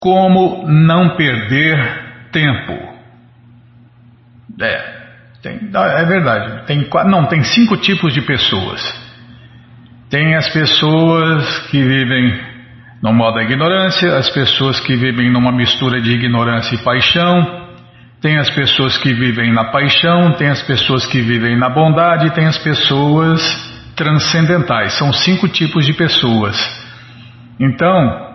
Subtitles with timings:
[0.00, 2.72] Como não perder tempo?
[4.60, 4.98] É,
[5.42, 6.66] tem, é verdade.
[6.66, 8.80] Tem, não, tem cinco tipos de pessoas.
[10.10, 12.48] Tem as pessoas que vivem
[13.02, 17.68] no modo da ignorância, as pessoas que vivem numa mistura de ignorância e paixão,
[18.20, 22.46] tem as pessoas que vivem na paixão, tem as pessoas que vivem na bondade, tem
[22.46, 23.40] as pessoas
[23.94, 24.94] transcendentais.
[24.94, 26.56] São cinco tipos de pessoas.
[27.60, 28.27] Então,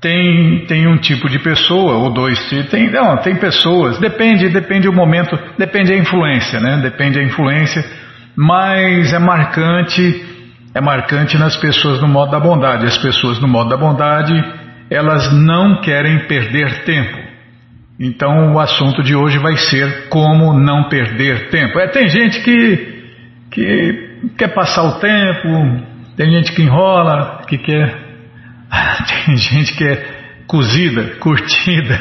[0.00, 2.38] tem, tem um tipo de pessoa, ou dois,
[2.70, 6.78] tem, não, tem pessoas, depende, depende o momento, depende a influência, né?
[6.78, 7.84] Depende a influência,
[8.34, 10.24] mas é marcante,
[10.74, 12.86] é marcante nas pessoas no modo da bondade.
[12.86, 14.32] As pessoas no modo da bondade,
[14.88, 17.18] elas não querem perder tempo.
[17.98, 21.78] Então o assunto de hoje vai ser como não perder tempo.
[21.78, 23.02] É, tem gente que,
[23.50, 25.84] que quer passar o tempo,
[26.16, 27.99] tem gente que enrola, que quer
[29.26, 32.00] Tem gente que é cozida, curtida.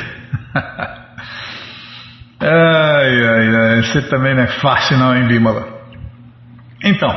[2.39, 5.79] ai, ai, ai, você também não é fácil não, hein, Bímola?
[6.83, 7.09] Então,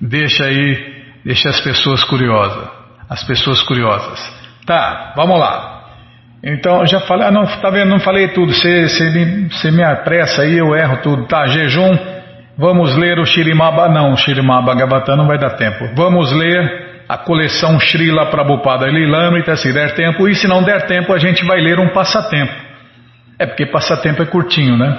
[0.00, 2.66] Deixa aí, deixa as pessoas curiosas.
[3.08, 4.18] As pessoas curiosas.
[4.64, 5.82] Tá, vamos lá.
[6.42, 8.52] Então, já falei, ah, não, tá vendo, não falei tudo.
[8.52, 11.26] Você, me, me apressa aí, eu erro tudo.
[11.26, 11.90] Tá, jejum
[12.56, 15.90] Vamos ler o Shirimaba, não, o Shirimaba Bhagavatam não vai dar tempo.
[15.96, 21.12] Vamos ler a coleção Srila Prabhupada Lilamrita, se der tempo, e se não der tempo
[21.12, 22.52] a gente vai ler um passatempo.
[23.38, 24.96] É porque passatempo é curtinho, né?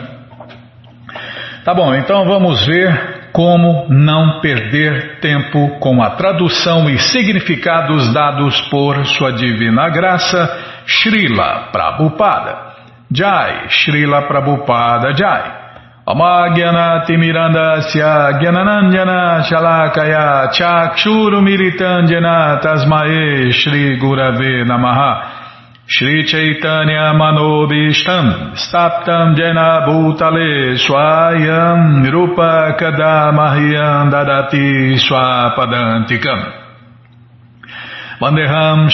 [1.63, 8.61] Tá bom, então vamos ver como não perder tempo com a tradução e significados dados
[8.69, 12.75] por Sua Divina Graça, Srila Prabhupada.
[13.11, 15.64] Jai, Srila Prabhupada Jai.
[16.05, 25.33] Amagyanatimirandasya Gyananandjana Shalakaya Chakshurumiritandjana Tasmae Shri Gurave Namaha.
[25.87, 36.53] Shri Chaitanya Manobishtam Staptam Jena Bhutale Swayam Rupa Kadamahyam Dadati Swapadantikam.
[38.21, 38.93] Vandeham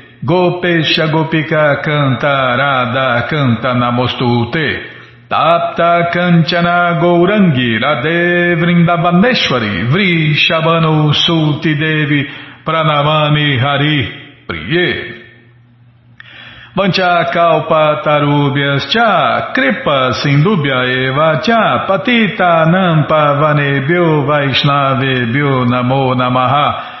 [0.23, 4.99] Gopesha Gopika Canta Radha Canta Namostute.
[5.27, 12.23] Tapta Kanchana Gourangi Radhe Vrindavaneshwari Vri Shabano Sulti Devi
[12.63, 15.21] Pranamami Hari Priye.
[16.75, 27.00] Vancha Kalpa Tarubhyas Cha Kripa Sindubhya Eva Cha Patita Nampa Vanebhyo Vaishnavebhyo Namo Namaha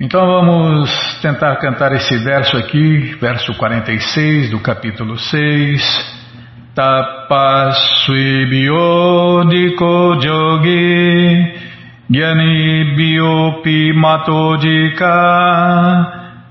[0.00, 6.16] Então vamos tentar cantar esse verso aqui, verso 46 do capítulo 6.
[6.72, 11.52] Tapasvibhyo diko jogi
[12.08, 15.10] Jnanibhyopi matodika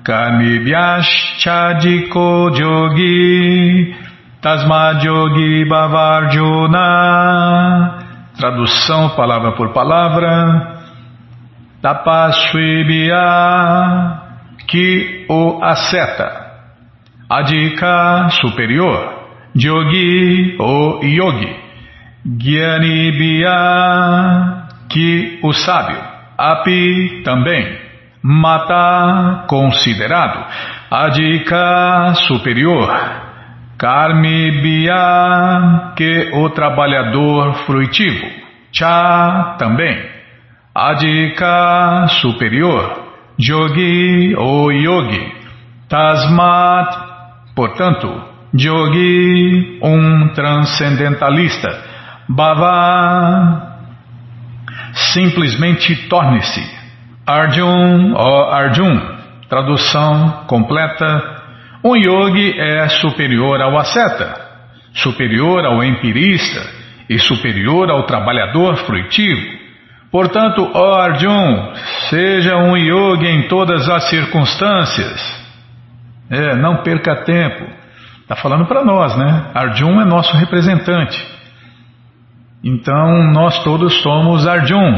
[0.04, 3.96] Karmibhyashchadiko jogi
[4.42, 6.84] Tasma jogi bhavarjuna
[8.38, 10.77] Tradução palavra por palavra
[11.82, 13.22] Tapasvibhya
[14.68, 16.46] que o aceta
[17.30, 19.18] Adika superior
[19.56, 21.56] Yogi o yogi.
[22.24, 23.56] Jnanibhya
[24.90, 25.98] que o sábio,
[26.38, 27.80] api também,
[28.22, 30.46] mata considerado,
[30.92, 32.88] adika superior,
[33.78, 38.28] karmi bia que o trabalhador fruitivo,
[38.72, 39.98] cha também,
[40.78, 43.04] adika superior,
[43.40, 45.34] yogi ou yogi,
[45.90, 46.94] tasmat,
[47.56, 48.08] portanto,
[48.54, 51.84] yogi um transcendentalista,
[52.30, 53.80] bhava
[54.94, 56.64] simplesmente torne-se.
[57.26, 59.02] Arjun, ó Arjun,
[59.50, 61.38] tradução completa.
[61.84, 64.34] Um yogi é superior ao asceta,
[64.94, 66.62] superior ao empirista
[67.10, 69.57] e superior ao trabalhador fruitivo.
[70.12, 71.74] Portanto, ó Arjun,
[72.10, 75.38] seja um yogi em todas as circunstâncias.
[76.30, 77.66] É, não perca tempo.
[78.22, 79.52] Está falando para nós, né?
[79.54, 81.18] Arjun é nosso representante.
[82.64, 84.98] Então nós todos somos Arjun.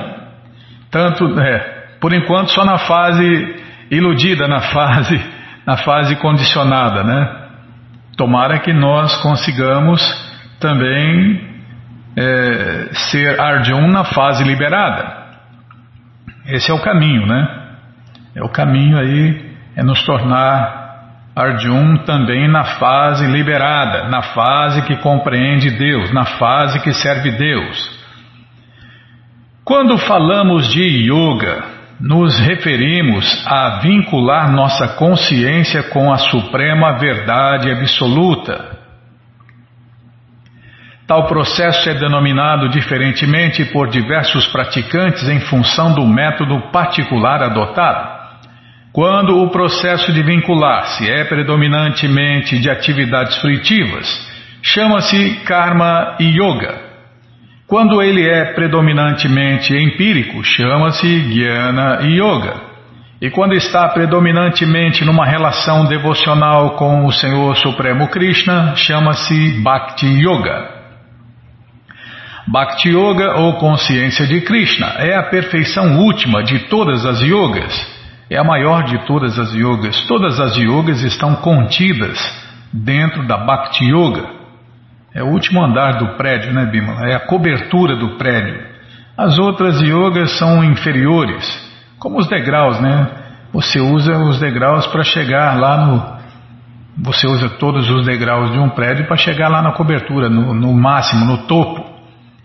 [0.92, 3.56] Tanto, é, por enquanto só na fase
[3.92, 5.20] iludida, na fase,
[5.66, 7.36] na fase condicionada, né?
[8.16, 10.02] Tomara que nós consigamos
[10.60, 11.49] também
[12.20, 15.20] é, ser Arjun na fase liberada.
[16.48, 17.48] Esse é o caminho, né?
[18.36, 20.80] É o caminho aí, é nos tornar
[21.34, 28.00] Arjun também na fase liberada, na fase que compreende Deus, na fase que serve Deus.
[29.64, 31.64] Quando falamos de yoga,
[32.02, 38.69] nos referimos a vincular nossa consciência com a suprema verdade absoluta.
[41.10, 48.20] Tal processo é denominado diferentemente por diversos praticantes em função do método particular adotado.
[48.94, 54.06] Quando o processo de vincular-se é predominantemente de atividades fruitivas,
[54.62, 56.80] chama-se karma yoga.
[57.66, 62.54] Quando ele é predominantemente empírico, chama-se Jnana Yoga.
[63.20, 70.79] E quando está predominantemente numa relação devocional com o Senhor Supremo Krishna, chama-se Bhakti Yoga.
[72.48, 78.38] Bhakti Yoga ou consciência de Krishna é a perfeição última de todas as yogas é
[78.38, 80.06] a maior de todas as yogas.
[80.08, 82.20] Todas as yogas estão contidas
[82.72, 84.30] dentro da Bhakti Yoga.
[85.14, 87.10] É o último andar do prédio, né, Bimala?
[87.10, 88.70] É a cobertura do prédio.
[89.18, 91.44] As outras yogas são inferiores,
[91.98, 93.08] como os degraus, né?
[93.52, 96.20] Você usa os degraus para chegar lá no.
[97.04, 100.72] Você usa todos os degraus de um prédio para chegar lá na cobertura, no, no
[100.74, 101.89] máximo, no topo.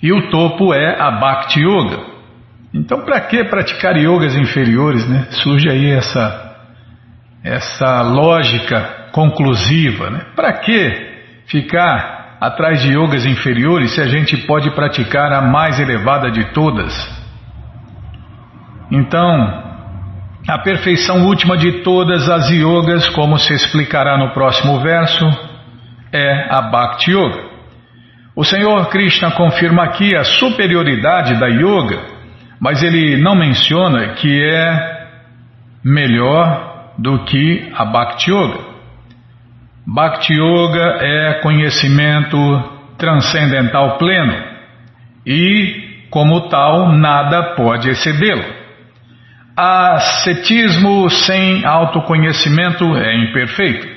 [0.04, 1.99] E o topo é a Bhakti Yoga.
[2.75, 5.28] Então, para que praticar yogas inferiores, né?
[5.30, 6.56] Surge aí essa,
[7.42, 10.26] essa lógica conclusiva, né?
[10.37, 11.14] Para que
[11.46, 16.92] ficar atrás de yogas inferiores se a gente pode praticar a mais elevada de todas?
[18.90, 19.62] Então,
[20.46, 25.25] a perfeição última de todas as yogas, como se explicará no próximo verso,
[26.12, 27.53] é a Bhakti Yoga.
[28.37, 32.14] O Senhor Krishna confirma aqui a superioridade da yoga
[32.64, 35.07] mas ele não menciona que é
[35.85, 38.59] melhor do que a Bhakti Yoga.
[39.87, 42.38] Bhakti Yoga é conhecimento
[42.97, 44.35] transcendental pleno
[45.26, 48.45] e, como tal, nada pode excedê-lo.
[49.55, 53.94] Ascetismo sem autoconhecimento é imperfeito.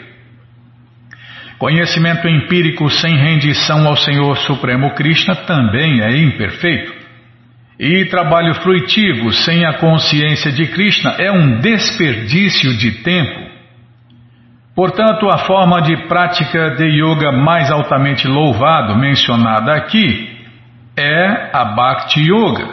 [1.58, 6.94] Conhecimento empírico sem rendição ao Senhor Supremo Krishna também é imperfeito.
[7.80, 13.48] E trabalho fruitivo sem a consciência de Krishna é um desperdício de tempo.
[14.76, 20.38] Portanto, a forma de prática de yoga mais altamente louvado mencionada aqui
[20.96, 22.68] é a Bhakti Yoga.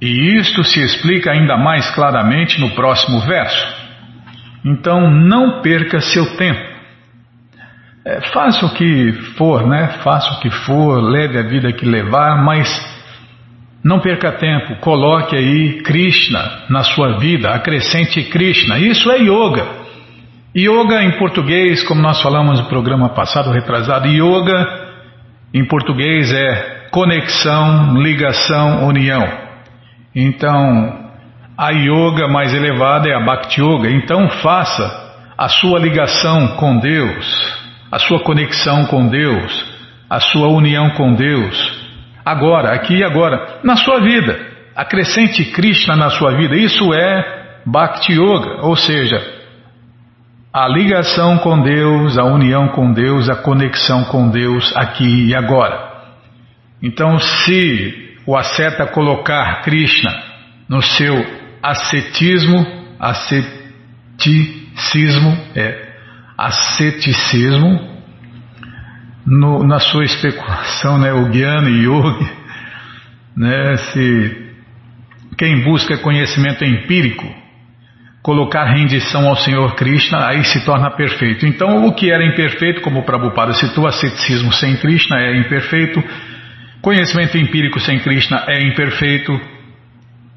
[0.00, 3.82] E isto se explica ainda mais claramente no próximo verso.
[4.62, 6.71] Então, não perca seu tempo.
[8.04, 9.98] É, faça o que for, né?
[10.02, 12.68] Faça o que for, leve a vida que levar, mas
[13.84, 14.76] não perca tempo.
[14.80, 18.78] Coloque aí Krishna na sua vida, acrescente Krishna.
[18.78, 19.82] Isso é yoga.
[20.56, 24.82] Yoga em português, como nós falamos no programa passado, retrasado, yoga
[25.54, 29.22] em português é conexão, ligação, união.
[30.14, 31.10] Então,
[31.56, 33.90] a yoga mais elevada é a Bhakti Yoga.
[33.90, 35.02] Então, faça
[35.36, 37.61] a sua ligação com Deus,
[37.92, 39.66] a sua conexão com Deus,
[40.08, 41.82] a sua união com Deus,
[42.24, 44.50] agora, aqui e agora, na sua vida.
[44.74, 46.56] Acrescente Krishna na sua vida.
[46.56, 49.22] Isso é Bhakti Yoga, ou seja,
[50.50, 55.92] a ligação com Deus, a união com Deus, a conexão com Deus aqui e agora.
[56.82, 60.10] Então, se o asceta colocar Krishna
[60.66, 61.14] no seu
[61.62, 62.66] ascetismo,
[62.98, 63.76] asceticismo,
[65.54, 65.91] é
[66.46, 67.92] asceticismo,
[69.24, 72.30] no, na sua especulação, né, o Gyana Yogi,
[73.36, 74.42] né, se
[75.38, 77.24] quem busca conhecimento empírico,
[78.22, 81.46] colocar rendição ao Senhor Krishna, aí se torna perfeito.
[81.46, 86.02] Então, o que era imperfeito, como o Prabhupada citou, asceticismo sem Krishna é imperfeito,
[86.80, 89.40] conhecimento empírico sem Krishna é imperfeito,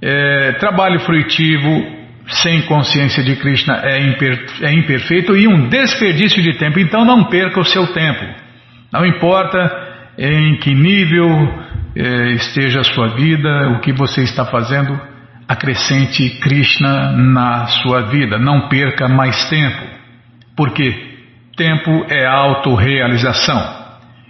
[0.01, 1.94] é, trabalho fruitivo
[2.27, 6.79] sem consciência de Krishna é, imper, é imperfeito e um desperdício de tempo.
[6.79, 8.25] Então não perca o seu tempo.
[8.91, 9.85] Não importa
[10.17, 11.29] em que nível
[11.95, 14.99] eh, esteja a sua vida, o que você está fazendo,
[15.47, 18.39] acrescente Krishna na sua vida.
[18.39, 19.85] Não perca mais tempo.
[20.55, 20.93] Porque
[21.55, 23.85] tempo é autorrealização.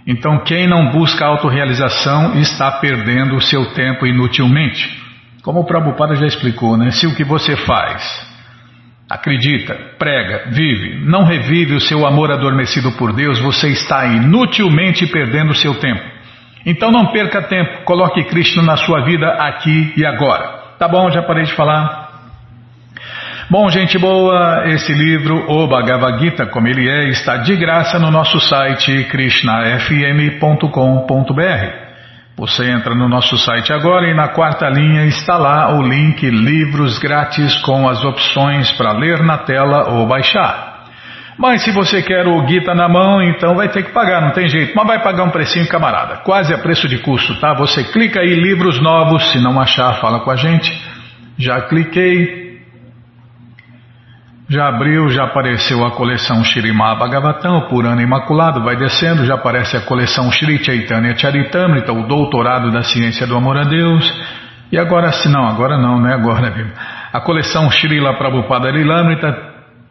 [0.06, 5.05] Então quem não busca autorrealização está perdendo o seu tempo inutilmente.
[5.46, 6.90] Como o Prabhupada já explicou, né?
[6.90, 8.02] Se o que você faz,
[9.08, 15.52] acredita, prega, vive, não revive o seu amor adormecido por Deus, você está inutilmente perdendo
[15.52, 16.02] o seu tempo.
[16.66, 20.74] Então não perca tempo, coloque Krishna na sua vida aqui e agora.
[20.80, 22.10] Tá bom, já parei de falar.
[23.48, 28.10] Bom, gente boa, esse livro, o Bhagavad Gita, como ele é, está de graça no
[28.10, 31.85] nosso site krishnafm.com.br.
[32.38, 36.98] Você entra no nosso site agora e na quarta linha está lá o link Livros
[36.98, 40.84] Grátis com as opções para ler na tela ou baixar.
[41.38, 44.48] Mas se você quer o Gita na mão, então vai ter que pagar, não tem
[44.48, 44.74] jeito.
[44.76, 46.16] Mas vai pagar um precinho, camarada.
[46.24, 47.54] Quase a preço de custo, tá?
[47.54, 49.32] Você clica aí, livros novos.
[49.32, 50.70] Se não achar, fala com a gente.
[51.38, 52.45] Já cliquei.
[54.48, 59.76] Já abriu, já apareceu a coleção Shirimá Bhagavatam, por ano imaculado, vai descendo, já aparece
[59.76, 64.08] a coleção Shri Chaitanya Charitamrita, o doutorado da ciência do amor a Deus.
[64.70, 66.14] E agora, se não, agora não, né?
[66.14, 66.66] Agora, viu?
[67.12, 69.36] A coleção Srila Prabhupada Lilamrita,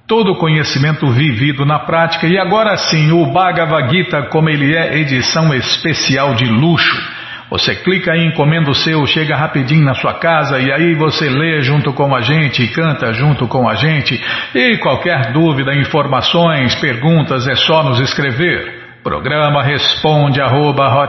[0.07, 2.25] todo o conhecimento vivido na prática.
[2.25, 7.14] E agora sim, o Bhagavad Gita, como ele é, edição especial de luxo
[7.49, 11.61] você clica aí, encomenda o seu, chega rapidinho na sua casa e aí você lê
[11.61, 14.19] junto com a gente, canta junto com a gente.
[14.55, 18.83] E qualquer dúvida, informações, perguntas, é só nos escrever.
[19.03, 21.07] Programa responde arroba,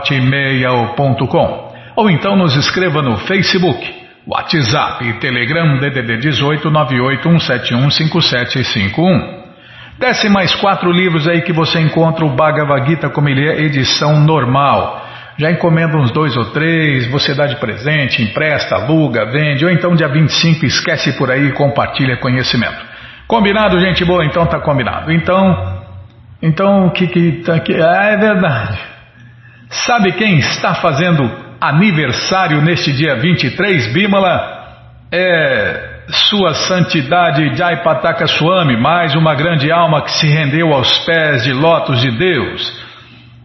[1.95, 3.95] ou então nos escreva no Facebook,
[4.27, 9.47] WhatsApp e Telegram DDD 18 981715751.
[9.97, 14.19] Desce mais quatro livros aí que você encontra o Bhagavad Gita como ele é, edição
[14.19, 15.06] normal
[15.37, 19.95] já encomenda uns dois ou três, você dá de presente, empresta, aluga, vende, ou então
[19.95, 22.85] dia 25 esquece por aí e compartilha conhecimento.
[23.27, 24.25] Combinado, gente boa?
[24.25, 25.11] Então tá combinado.
[25.11, 25.83] Então,
[26.41, 27.73] então o que que tá aqui?
[27.79, 28.79] Ah, é verdade.
[29.69, 31.29] Sabe quem está fazendo
[31.61, 34.55] aniversário neste dia 23, Bimala?
[35.11, 41.53] É Sua Santidade Jaipataka Swami, mais uma grande alma que se rendeu aos pés de
[41.53, 42.86] lotos de Deus.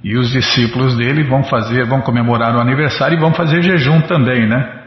[0.02, 4.47] E os discípulos dele vão fazer, vão comemorar o aniversário e vão fazer jejum também,
[4.47, 4.80] né?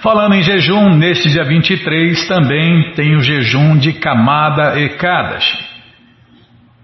[0.00, 5.58] Falando em jejum, neste dia 23 também tem o jejum de Kamada Ekadashi.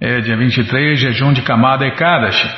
[0.01, 2.51] É dia 23, jejum de Kamada Ekadashi.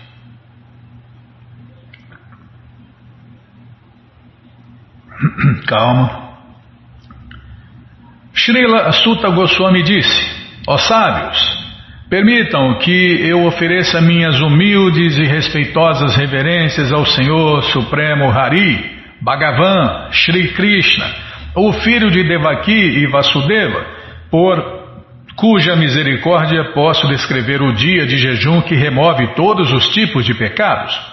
[5.68, 6.32] Calma.
[8.34, 11.40] Srila Sutta Goswami disse: Ó sábios,
[12.10, 20.54] permitam que eu ofereça minhas humildes e respeitosas reverências ao Senhor Supremo Hari, Bhagavan, Shri
[20.54, 21.06] Krishna,
[21.56, 23.86] o filho de Devaki e Vasudeva,
[24.30, 24.82] por
[25.36, 31.11] cuja misericórdia posso descrever o dia de jejum que remove todos os tipos de pecados.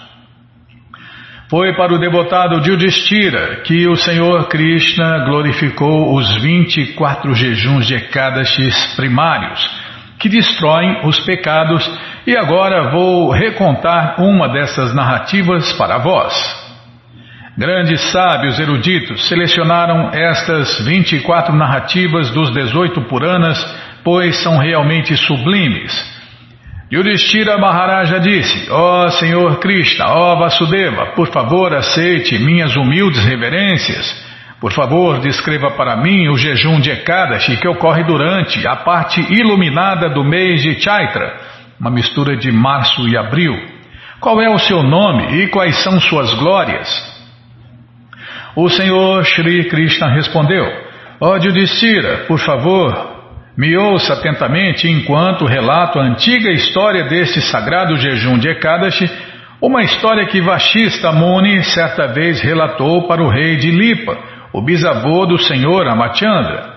[1.49, 8.93] Foi para o devotado Yudhishthira que o Senhor Krishna glorificou os 24 jejuns de Ekadashis
[8.95, 9.59] primários,
[10.19, 11.91] que destroem os pecados,
[12.27, 16.35] e agora vou recontar uma dessas narrativas para vós.
[17.57, 23.57] Grandes sábios eruditos selecionaram estas 24 narrativas dos 18 Puranas,
[24.03, 26.18] pois são realmente sublimes
[26.91, 33.23] Yudhishthira Maharaja disse, ó oh, Senhor Krishna, ó oh, Vasudeva, por favor aceite minhas humildes
[33.23, 34.27] reverências.
[34.59, 40.09] Por favor, descreva para mim o jejum de Ekadashi que ocorre durante a parte iluminada
[40.09, 41.39] do mês de Chaitra,
[41.79, 43.53] uma mistura de março e abril.
[44.19, 46.89] Qual é o seu nome e quais são suas glórias?
[48.55, 50.65] O Senhor Shri Krishna respondeu,
[51.21, 53.18] ó oh, Yudhishthira, por favor,
[53.59, 59.11] me ouça atentamente enquanto relato a antiga história deste sagrado jejum de Ekadashi,
[59.61, 64.17] uma história que Vashista Muni certa vez relatou para o rei de Lipa,
[64.53, 66.73] o bisavô do senhor Amachandra.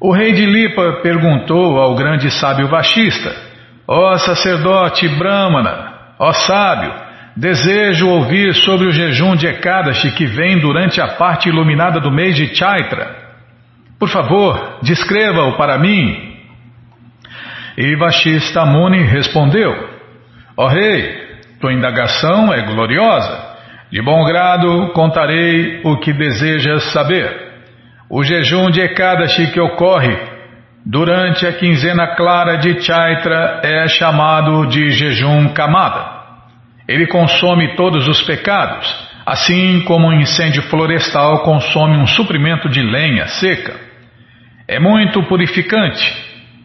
[0.00, 3.36] O rei de Lipa perguntou ao grande sábio Vashista:
[3.86, 6.94] Ó oh, sacerdote Brahmana, ó oh, sábio,
[7.36, 12.34] desejo ouvir sobre o jejum de Ekadashi que vem durante a parte iluminada do mês
[12.34, 13.19] de Chaitra.
[14.00, 16.34] Por favor, descreva-o para mim.
[17.76, 19.70] E Vashista Muni respondeu:
[20.56, 21.28] Ó oh, rei,
[21.60, 23.50] tua indagação é gloriosa.
[23.92, 27.50] De bom grado contarei o que desejas saber.
[28.08, 30.16] O jejum de Ekadashi que ocorre
[30.86, 36.20] durante a quinzena clara de Chaitra é chamado de jejum Kamada.
[36.88, 43.26] Ele consome todos os pecados, assim como um incêndio florestal consome um suprimento de lenha
[43.26, 43.89] seca
[44.70, 46.16] é muito purificante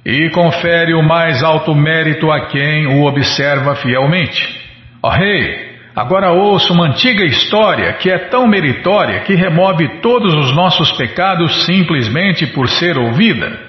[0.06, 4.62] e confere o mais alto mérito a quem o observa fielmente.
[5.02, 10.36] Ó oh, rei, agora ouça uma antiga história que é tão meritória que remove todos
[10.36, 13.60] os nossos pecados simplesmente por ser ouvida.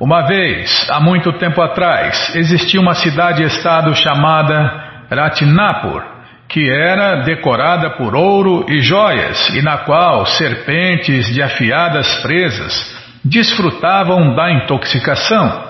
[0.00, 6.17] Uma vez, há muito tempo atrás, existia uma cidade-estado chamada Ratnapur
[6.48, 14.34] que era decorada por ouro e joias, e na qual serpentes de afiadas presas desfrutavam
[14.34, 15.68] da intoxicação.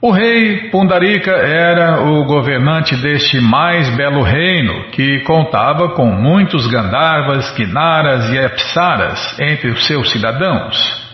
[0.00, 7.50] O rei Pundarika era o governante deste mais belo reino, que contava com muitos Gandharvas,
[7.50, 11.08] Kinaras e Apsaras entre os seus cidadãos.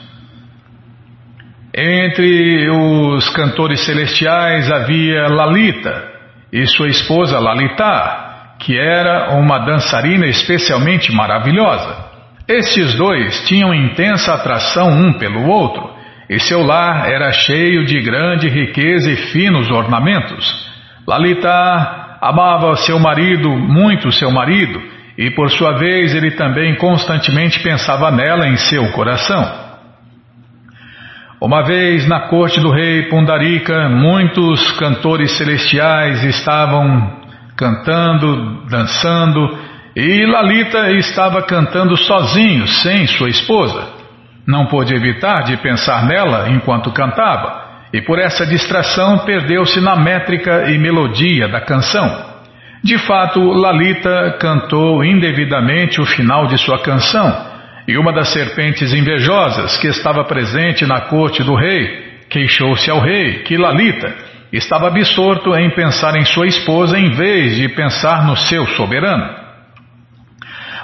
[1.74, 6.13] Entre os cantores celestiais havia Lalita,
[6.54, 11.96] e sua esposa Lalita, que era uma dançarina especialmente maravilhosa.
[12.46, 15.92] Estes dois tinham intensa atração um pelo outro,
[16.30, 20.72] e seu lar era cheio de grande riqueza e finos ornamentos.
[21.04, 24.80] Lalita amava seu marido, muito seu marido,
[25.18, 29.63] e por sua vez ele também constantemente pensava nela em seu coração.
[31.44, 37.18] Uma vez na corte do rei Pundarika, muitos cantores celestiais estavam
[37.54, 39.59] cantando, dançando,
[39.94, 43.90] e Lalita estava cantando sozinho, sem sua esposa.
[44.46, 50.70] Não pôde evitar de pensar nela enquanto cantava, e por essa distração perdeu-se na métrica
[50.70, 52.24] e melodia da canção.
[52.83, 57.53] De fato, Lalita cantou indevidamente o final de sua canção
[57.87, 63.42] e uma das serpentes invejosas que estava presente na corte do rei queixou-se ao rei
[63.42, 64.14] que Lalita
[64.53, 69.44] estava absorto em pensar em sua esposa em vez de pensar no seu soberano.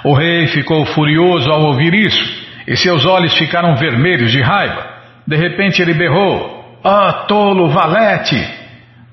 [0.03, 4.87] O rei ficou furioso ao ouvir isso e seus olhos ficaram vermelhos de raiva.
[5.27, 8.60] De repente ele berrou: Ah, tolo valete!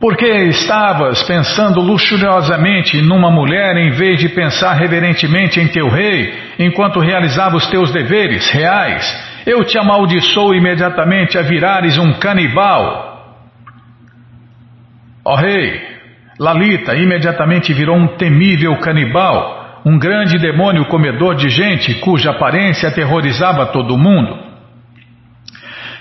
[0.01, 7.01] Porque estavas pensando luxuriosamente numa mulher em vez de pensar reverentemente em teu rei, enquanto
[7.01, 9.05] realizava os teus deveres reais?
[9.45, 13.09] Eu te amaldiçoo imediatamente a virares um canibal.
[15.25, 15.83] Ó rei,
[16.39, 23.67] Lalita imediatamente virou um temível canibal, um grande demônio comedor de gente, cuja aparência aterrorizava
[23.67, 24.47] todo mundo.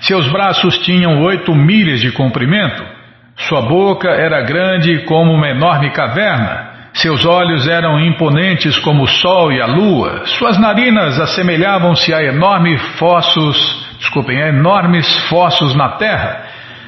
[0.02, 2.97] Seus braços tinham oito milhas de comprimento,
[3.38, 9.52] sua boca era grande como uma enorme caverna, seus olhos eram imponentes como o sol
[9.52, 16.46] e a lua, suas narinas assemelhavam-se a enormes fossos, desculpem, a enormes fossos na terra.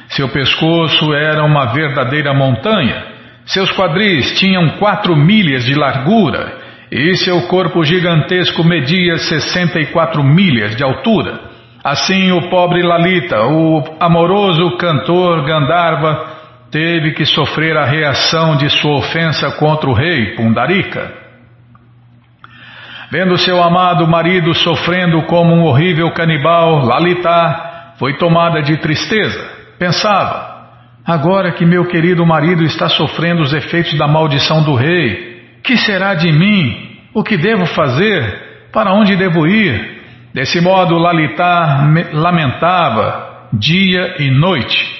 [0.08, 3.04] Seu pescoço era uma verdadeira montanha.
[3.46, 6.58] Seus quadris tinham quatro milhas de largura
[6.90, 11.38] e seu corpo gigantesco media 64 milhas de altura.
[11.84, 16.29] Assim, o pobre Lalita, o amoroso cantor Gandharva,
[16.70, 21.12] teve que sofrer a reação de sua ofensa contra o rei Pundarika.
[23.10, 29.50] Vendo seu amado marido sofrendo como um horrível canibal, Lalita foi tomada de tristeza.
[29.78, 30.68] Pensava:
[31.04, 36.14] agora que meu querido marido está sofrendo os efeitos da maldição do rei, que será
[36.14, 36.88] de mim?
[37.12, 38.68] O que devo fazer?
[38.72, 39.98] Para onde devo ir?
[40.32, 44.99] Desse modo, Lalita lamentava dia e noite.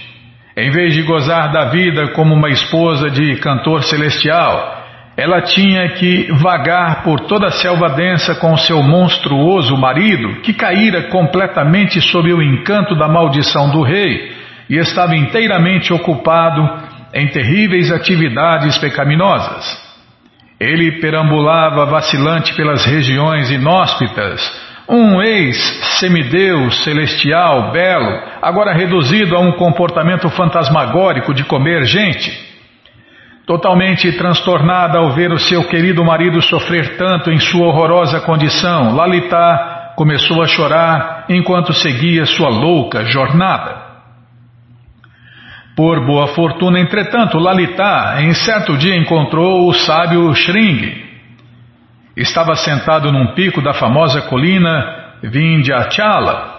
[0.61, 4.85] Em vez de gozar da vida como uma esposa de cantor celestial,
[5.17, 11.05] ela tinha que vagar por toda a selva densa com seu monstruoso marido, que caíra
[11.05, 14.37] completamente sob o encanto da maldição do rei
[14.69, 16.61] e estava inteiramente ocupado
[17.15, 19.65] em terríveis atividades pecaminosas.
[20.61, 24.43] Ele perambulava vacilante pelas regiões inóspitas,
[24.91, 32.51] um ex-semideus celestial belo, agora reduzido a um comportamento fantasmagórico de comer gente.
[33.47, 39.93] Totalmente transtornada ao ver o seu querido marido sofrer tanto em sua horrorosa condição, Lalita
[39.97, 43.91] começou a chorar enquanto seguia sua louca jornada.
[45.77, 51.10] Por boa fortuna, entretanto, Lalita em certo dia encontrou o sábio Shring,
[52.17, 56.59] estava sentado num pico da famosa colina Vindhyachala.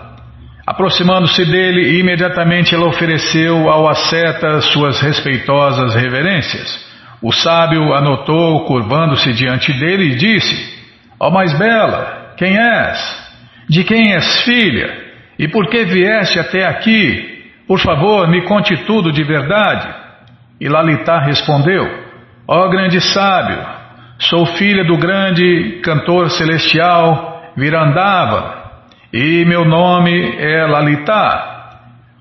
[0.66, 6.86] Aproximando-se dele, imediatamente ela ofereceu ao asceta suas respeitosas reverências.
[7.22, 10.56] O sábio anotou, curvando-se diante dele, e disse:
[11.20, 13.22] Ó oh, mais bela, quem és?
[13.70, 15.02] De quem és filha?
[15.38, 17.44] E por que vieste até aqui?
[17.68, 19.88] Por favor, me conte tudo de verdade.
[20.60, 21.84] E Lalita respondeu:
[22.48, 23.58] Ó oh, grande sábio,
[24.30, 31.50] Sou filha do grande cantor celestial Virandava e meu nome é Lalita.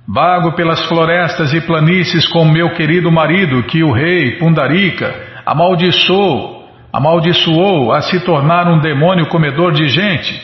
[0.08, 7.92] Vago pelas florestas e planícies com meu querido marido que o rei Pundarika amaldiçoou, amaldiçoou
[7.92, 10.40] a se tornar um demônio comedor de gente.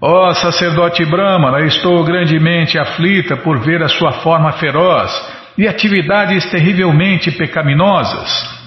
[0.00, 5.12] Ó oh, sacerdote Brahmana, estou grandemente aflita por ver a sua forma feroz
[5.58, 8.57] e atividades terrivelmente pecaminosas.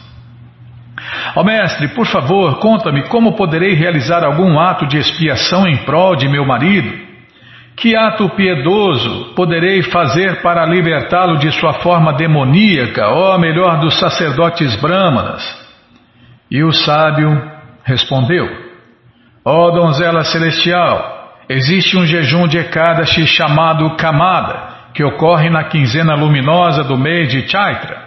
[1.35, 6.15] Ó oh, mestre, por favor, conta-me como poderei realizar algum ato de expiação em prol
[6.15, 6.91] de meu marido?
[7.75, 14.75] Que ato piedoso poderei fazer para libertá-lo de sua forma demoníaca, ó melhor dos sacerdotes
[14.75, 15.43] brâmanas?
[16.49, 17.41] E o sábio
[17.83, 18.47] respondeu:
[19.43, 26.13] Ó oh, donzela celestial, existe um jejum de Ekadashi chamado Kamada, que ocorre na quinzena
[26.13, 27.97] luminosa do mês de Chaitra.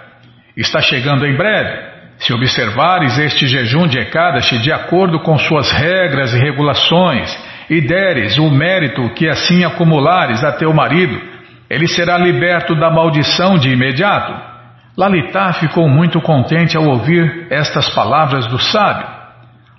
[0.57, 1.94] Está chegando em breve.
[2.19, 7.37] Se observares este jejum de Ekadashi de acordo com suas regras e regulações,
[7.69, 11.21] e deres o mérito que assim acumulares a teu marido,
[11.69, 14.33] ele será liberto da maldição de imediato.
[14.97, 19.09] Lalita ficou muito contente ao ouvir estas palavras do sábio.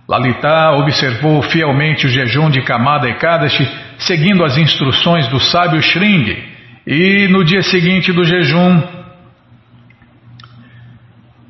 [0.07, 3.67] Lalita observou fielmente o jejum de Kamada Ekadashi,
[3.97, 6.37] seguindo as instruções do sábio Shring,
[6.85, 8.83] e no dia seguinte do jejum,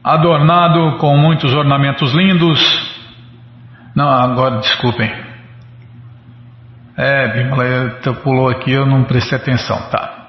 [0.06, 2.62] adornado com muitos ornamentos lindos.
[3.96, 5.12] Não, agora desculpem.
[6.96, 9.90] É, Bimala, pulou aqui, eu não prestei atenção.
[9.90, 10.28] Tá.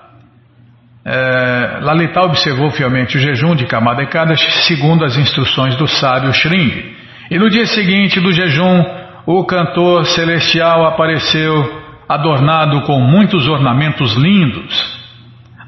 [1.04, 4.02] É, Lalita observou fielmente o jejum de Kamada
[4.66, 6.96] segundo as instruções do sábio Shring.
[7.30, 8.82] E no dia seguinte do jejum,
[9.26, 15.05] o cantor celestial apareceu adornado com muitos ornamentos lindos.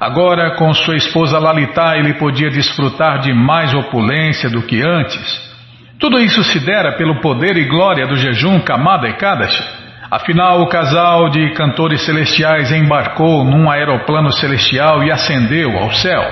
[0.00, 5.48] Agora, com sua esposa Lalita, ele podia desfrutar de mais opulência do que antes.
[5.98, 9.64] Tudo isso se dera pelo poder e glória do jejum Kamada e Kadashi.
[10.08, 16.22] Afinal, o casal de cantores celestiais embarcou num aeroplano celestial e ascendeu ao céu.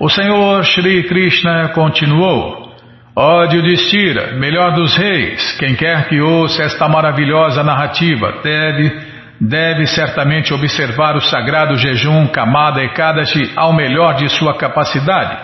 [0.00, 2.74] O Senhor Shri Krishna continuou:
[3.14, 10.54] Ó Yudhishthira, melhor dos reis, quem quer que ouça esta maravilhosa narrativa deve deve certamente
[10.54, 15.36] observar o sagrado jejum Kamada Ekadashi ao melhor de sua capacidade.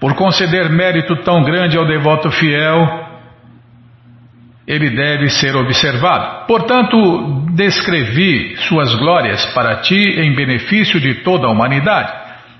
[0.00, 3.06] Por conceder mérito tão grande ao devoto fiel,
[4.66, 6.46] ele deve ser observado.
[6.46, 12.12] Portanto, descrevi suas glórias para ti em benefício de toda a humanidade.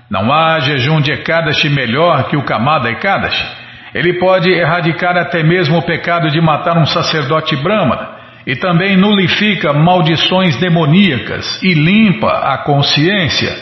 [0.09, 3.45] Não há jejum de Ekadashi melhor que o Kamada Ekadashi.
[3.93, 8.16] Ele pode erradicar até mesmo o pecado de matar um sacerdote brahmana
[8.47, 13.53] e também nulifica maldições demoníacas e limpa a consciência.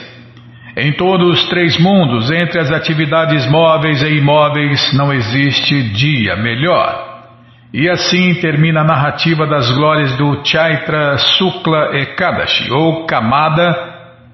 [0.77, 7.15] Em todos os três mundos, entre as atividades móveis e imóveis, não existe dia melhor.
[7.73, 13.75] E assim termina a narrativa das glórias do Chaitra Sukla Ekadashi, ou Kamada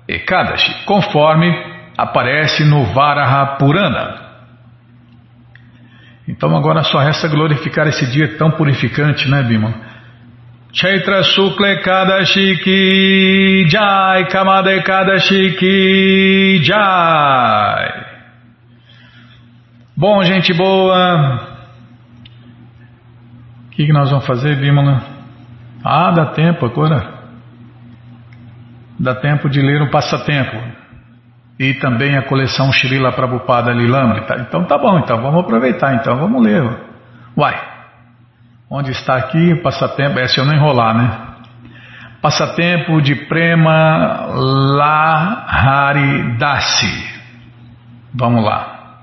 [0.05, 1.49] Ekadashi, conforme
[1.97, 4.31] aparece no Varaha Purana.
[6.27, 9.90] Então agora só resta glorificar esse dia tão purificante, né, Bima?
[10.73, 18.05] Chaitra Sukla Ekadashi Ki Jai, Kamada Ekadashi Ki Jai.
[19.97, 21.49] Bom, gente boa.
[23.67, 25.03] O que, que nós vamos fazer, Bimala?
[25.83, 27.19] Ah, dá tempo agora.
[28.97, 30.55] Dá tempo de ler um passatempo.
[31.59, 34.37] E também a coleção Srila Prabhupada Lilamrita.
[34.47, 36.63] Então tá bom, então vamos aproveitar, então vamos ler.
[37.35, 37.70] Uai.
[38.73, 40.17] Onde está aqui passatempo?
[40.17, 41.27] É se eu não enrolar, né?
[42.21, 44.27] Passatempo de Prema
[45.57, 47.11] Laharidasi.
[48.13, 49.01] Vamos lá.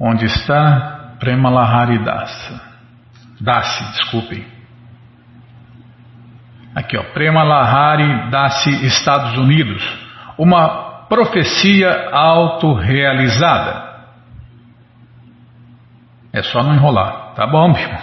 [0.00, 2.62] Onde está Prema Laharidasa?
[3.38, 4.46] Dasi, desculpem.
[6.74, 9.86] Aqui, ó, Prema Lahari Dasi, Estados Unidos.
[10.38, 13.89] Uma profecia autorrealizada.
[16.32, 17.34] É só não enrolar.
[17.34, 18.00] Tá bom, meu irmão?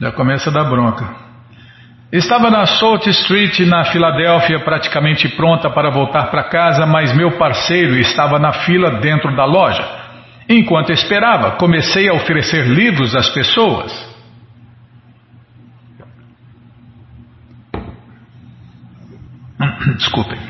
[0.00, 1.28] Já começa a dar bronca.
[2.10, 7.96] Estava na Salt Street, na Filadélfia, praticamente pronta para voltar para casa, mas meu parceiro
[7.96, 9.86] estava na fila dentro da loja.
[10.48, 13.92] Enquanto esperava, comecei a oferecer livros às pessoas.
[19.98, 20.47] Desculpem.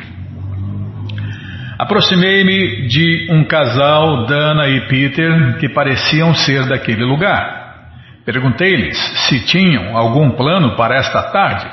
[1.78, 7.58] Aproximei-me de um casal, Dana e Peter, que pareciam ser daquele lugar.
[8.26, 11.70] Perguntei-lhes se tinham algum plano para esta tarde.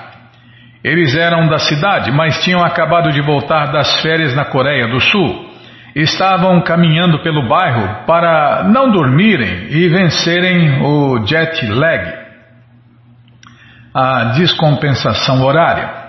[0.84, 5.50] Eles eram da cidade, mas tinham acabado de voltar das férias na Coreia do Sul.
[5.96, 12.14] Estavam caminhando pelo bairro para não dormirem e vencerem o jet lag,
[13.92, 16.05] a descompensação horária.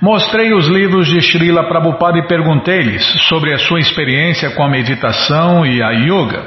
[0.00, 5.66] Mostrei os livros de Srila Prabhupada e perguntei-lhes sobre a sua experiência com a meditação
[5.66, 6.42] e a yoga.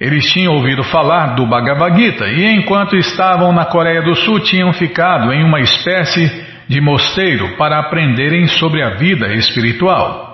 [0.00, 4.72] Eles tinham ouvido falar do Bhagavad Gita e, enquanto estavam na Coreia do Sul, tinham
[4.72, 6.28] ficado em uma espécie
[6.66, 10.32] de mosteiro para aprenderem sobre a vida espiritual.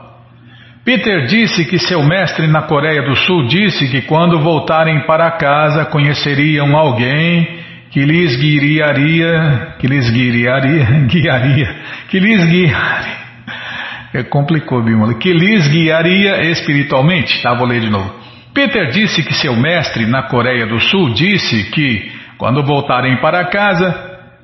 [0.86, 5.84] Peter disse que seu mestre na Coreia do Sul disse que quando voltarem para casa
[5.84, 7.57] conheceriam alguém
[7.90, 11.76] que lhes guiaria, que lhes guiaria, guiaria,
[12.08, 13.18] que lhes guiaria,
[14.14, 18.14] é, complicou, Bimala, que lhes guiaria espiritualmente, tá, vou ler de novo.
[18.54, 23.94] Peter disse que seu mestre na Coreia do Sul disse que, quando voltarem para casa,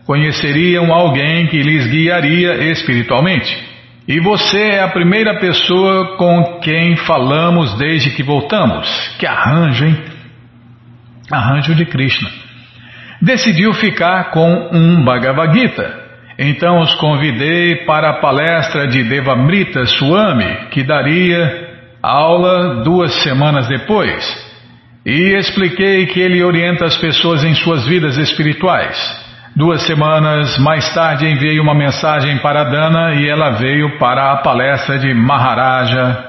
[0.06, 3.74] conheceriam alguém que lhes guiaria espiritualmente.
[4.06, 8.86] E você é a primeira pessoa com quem falamos desde que voltamos.
[9.18, 9.96] Que arranjo, hein?
[11.30, 12.44] Arranjo de Krishna
[13.24, 16.04] decidiu ficar com um Bhagavad Gita.
[16.38, 21.64] Então os convidei para a palestra de Devamrita Swami, que daria
[22.02, 24.44] aula duas semanas depois.
[25.06, 29.24] E expliquei que ele orienta as pessoas em suas vidas espirituais.
[29.54, 34.98] Duas semanas mais tarde enviei uma mensagem para Dana e ela veio para a palestra
[34.98, 36.24] de Maharaja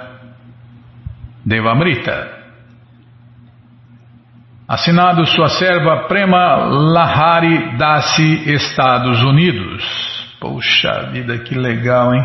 [1.43, 2.34] Devamrita.
[4.67, 9.83] Assinado sua serva Prema Lahari Dasi, Estados Unidos.
[10.39, 12.23] Poxa vida, que legal, hein?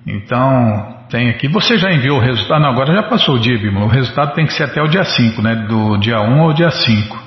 [0.06, 1.48] Então, tem aqui.
[1.48, 2.62] Você já enviou o resultado?
[2.62, 3.86] Não, agora já passou o dia, Bímola.
[3.86, 5.56] O resultado tem que ser até o dia 5, né?
[5.68, 7.22] Do dia 1 ao dia 5.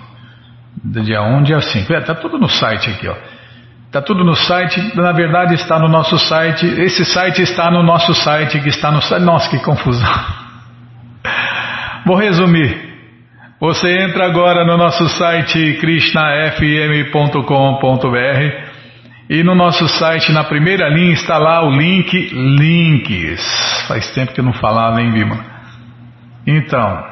[0.82, 1.92] Do dia 1 ao dia 5.
[1.92, 3.14] É, tá tudo no site aqui, ó.
[3.92, 6.66] Tá tudo no site, na verdade está no nosso site.
[6.66, 9.22] Esse site está no nosso site, que está no site.
[9.22, 10.12] Nossa, que confusão.
[12.04, 12.92] Vou resumir.
[13.60, 18.73] Você entra agora no nosso site krishnafm.com.br
[19.28, 23.86] E no nosso site, na primeira linha, está lá o link Links.
[23.88, 25.38] Faz tempo que eu não falava, hein, Bima?
[26.46, 27.04] Então,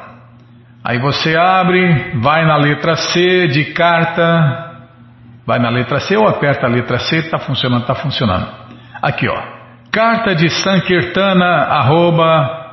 [0.83, 4.73] aí você abre, vai na letra C de carta,
[5.45, 8.47] vai na letra C ou aperta a letra C, está funcionando, está funcionando.
[9.01, 9.41] Aqui, ó.
[9.91, 12.63] Carta de Sankirtana, arroba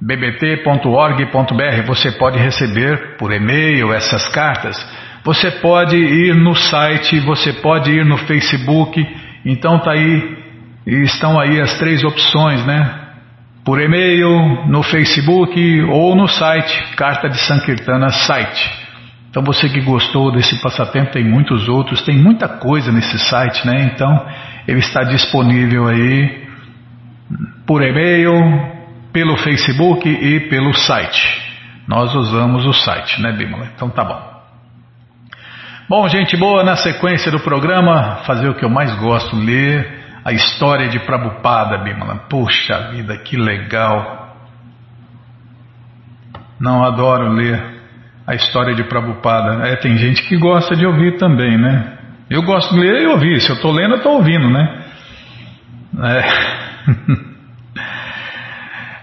[0.00, 1.86] bbt.org.br.
[1.86, 4.76] Você pode receber por e-mail essas cartas.
[5.24, 9.04] Você pode ir no site, você pode ir no Facebook.
[9.44, 10.38] Então tá aí,
[10.86, 13.06] estão aí as três opções, né?
[13.64, 18.70] Por e-mail, no Facebook ou no site, Carta de Sankirtana site.
[19.30, 23.90] Então você que gostou desse passatempo, tem muitos outros, tem muita coisa nesse site, né?
[23.92, 24.26] Então
[24.66, 26.48] ele está disponível aí
[27.66, 28.32] por e-mail,
[29.12, 31.48] pelo Facebook e pelo site.
[31.86, 33.68] Nós usamos o site, né, Bímola?
[33.74, 34.37] Então tá bom.
[35.88, 40.32] Bom, gente boa, na sequência do programa, fazer o que eu mais gosto, ler a
[40.32, 42.26] história de Prabhupada, Bímola.
[42.28, 44.36] Puxa vida, que legal.
[46.60, 47.80] Não adoro ler
[48.26, 49.66] a história de Prabhupada.
[49.66, 51.96] É, tem gente que gosta de ouvir também, né?
[52.28, 53.40] Eu gosto de ler e ouvir.
[53.40, 54.84] Se eu estou lendo, eu estou ouvindo, né?
[56.04, 57.28] É.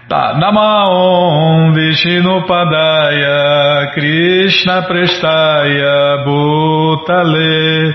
[0.08, 7.92] Tá, Namaon Vishnu Padaya Krishna Prestaya Bhutale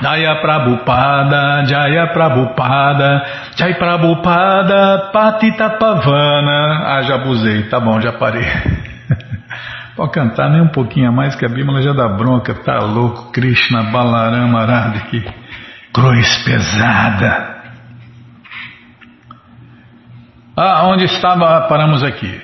[0.00, 6.96] Jaya Prabhupada, Jaya Prabhupada, Jai Prabhupada, Patita Pavana.
[6.96, 8.44] Ah, já abusei, tá bom, já parei.
[9.96, 13.32] Pode cantar nem um pouquinho a mais que a Bíblia já dá bronca, tá louco,
[13.32, 15.24] Krishna Balarama Arada, que
[15.92, 17.56] cruz pesada.
[20.54, 22.40] Ah, onde estava, paramos aqui.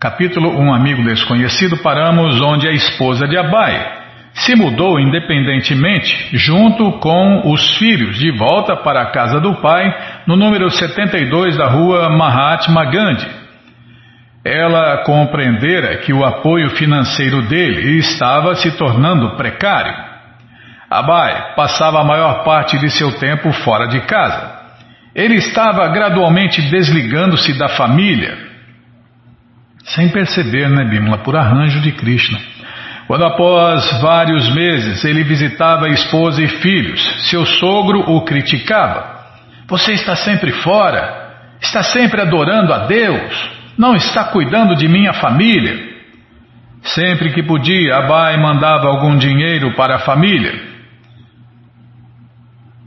[0.00, 3.99] Capítulo Um Amigo Desconhecido, paramos onde a esposa de Abai
[4.34, 9.92] se mudou independentemente junto com os filhos de volta para a casa do pai
[10.26, 13.40] no número 72 da rua Mahatma Gandhi.
[14.44, 19.94] Ela compreendera que o apoio financeiro dele estava se tornando precário.
[20.88, 24.58] Abai passava a maior parte de seu tempo fora de casa.
[25.14, 28.38] Ele estava gradualmente desligando-se da família,
[29.84, 32.38] sem perceber, né, Bimla, por arranjo de Krishna.
[33.10, 39.04] Quando após vários meses ele visitava esposa e filhos, seu sogro o criticava.
[39.66, 45.76] Você está sempre fora, está sempre adorando a Deus, não está cuidando de minha família.
[46.82, 50.54] Sempre que podia, Abai mandava algum dinheiro para a família.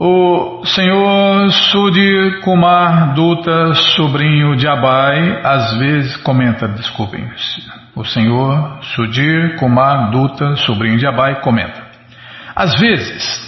[0.00, 7.28] O senhor Sudi Kumar Dutta, sobrinho de Abai, às vezes comenta, desculpem,
[7.94, 11.82] o senhor Sudir Kumar Dutta, sobrinho de Abai, comenta:
[12.54, 13.44] Às vezes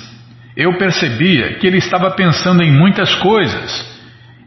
[0.56, 3.96] eu percebia que ele estava pensando em muitas coisas,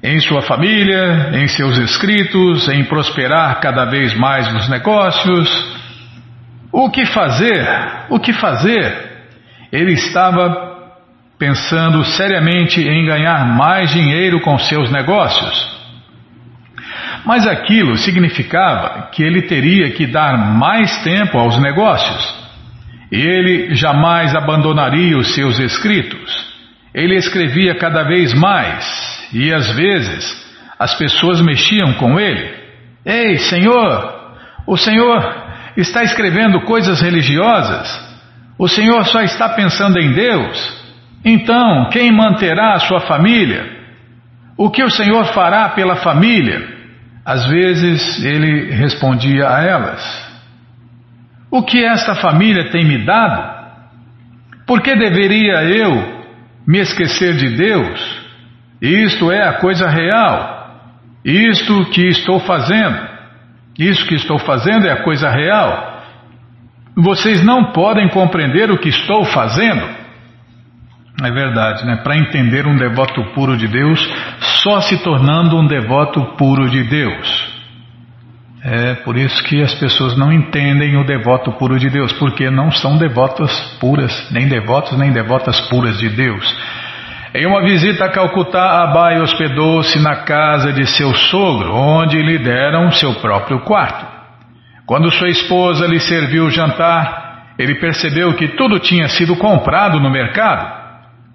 [0.02, 5.80] em sua família, em seus escritos, em prosperar cada vez mais nos negócios.
[6.72, 7.68] O que fazer?
[8.10, 9.10] O que fazer?
[9.72, 10.70] Ele estava
[11.38, 15.79] pensando seriamente em ganhar mais dinheiro com seus negócios.
[17.26, 22.50] Mas aquilo significava que ele teria que dar mais tempo aos negócios.
[23.12, 26.48] Ele jamais abandonaria os seus escritos.
[26.94, 30.48] Ele escrevia cada vez mais e às vezes
[30.78, 32.54] as pessoas mexiam com ele.
[33.06, 34.34] Ei, Senhor,
[34.66, 35.44] o Senhor
[35.76, 38.10] está escrevendo coisas religiosas?
[38.58, 40.80] O Senhor só está pensando em Deus?
[41.24, 43.78] Então, quem manterá a sua família?
[44.58, 46.79] O que o Senhor fará pela família?
[47.26, 50.32] Às vezes ele respondia a elas:
[51.52, 53.60] O que esta família tem me dado?
[54.66, 56.24] Por que deveria eu
[56.68, 58.20] me esquecer de Deus?
[58.82, 60.60] Isto é a coisa real.
[61.26, 63.10] Isto que estou fazendo.
[63.78, 66.04] Isso que estou fazendo é a coisa real.
[66.96, 69.99] Vocês não podem compreender o que estou fazendo.
[71.24, 71.98] É verdade, né?
[71.98, 74.00] Para entender um devoto puro de Deus,
[74.64, 77.60] só se tornando um devoto puro de Deus.
[78.64, 82.72] É por isso que as pessoas não entendem o devoto puro de Deus, porque não
[82.72, 86.58] são devotas puras, nem devotos nem devotas puras de Deus.
[87.34, 92.92] Em uma visita a Calcutá, Abai hospedou-se na casa de seu sogro, onde lhe deram
[92.92, 94.06] seu próprio quarto.
[94.86, 100.10] Quando sua esposa lhe serviu o jantar, ele percebeu que tudo tinha sido comprado no
[100.10, 100.79] mercado.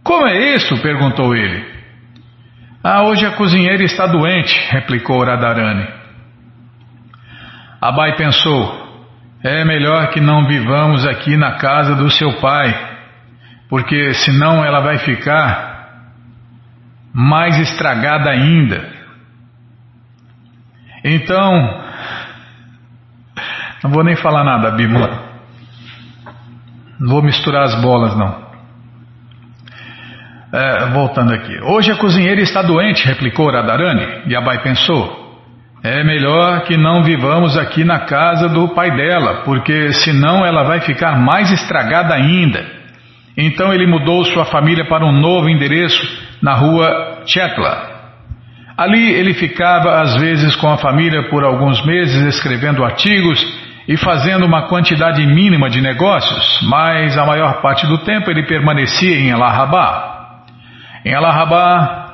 [0.05, 0.81] Como é isso?
[0.83, 1.75] perguntou ele.
[2.83, 5.89] Ah, hoje a cozinheira está doente, replicou Radharani.
[7.81, 8.85] Abai pensou:
[9.43, 12.75] é melhor que não vivamos aqui na casa do seu pai,
[13.71, 15.75] porque senão ela vai ficar
[17.15, 18.93] mais estragada ainda.
[21.03, 21.83] Então,
[23.83, 25.11] não vou nem falar nada, Bíblia.
[27.01, 28.44] Não vou misturar as bolas, não.
[30.57, 31.59] É, voltando aqui.
[31.65, 34.23] Hoje a cozinheira está doente, replicou Radharani.
[34.29, 35.43] E Abai pensou:
[35.83, 40.79] é melhor que não vivamos aqui na casa do pai dela, porque senão ela vai
[40.79, 42.65] ficar mais estragada ainda.
[43.37, 46.07] Então ele mudou sua família para um novo endereço
[46.41, 47.91] na rua Chetla.
[48.79, 53.45] Ali ele ficava às vezes com a família por alguns meses escrevendo artigos
[53.89, 59.19] e fazendo uma quantidade mínima de negócios, mas a maior parte do tempo ele permanecia
[59.19, 60.14] em Allahabad.
[61.05, 62.05] Em Allahabad,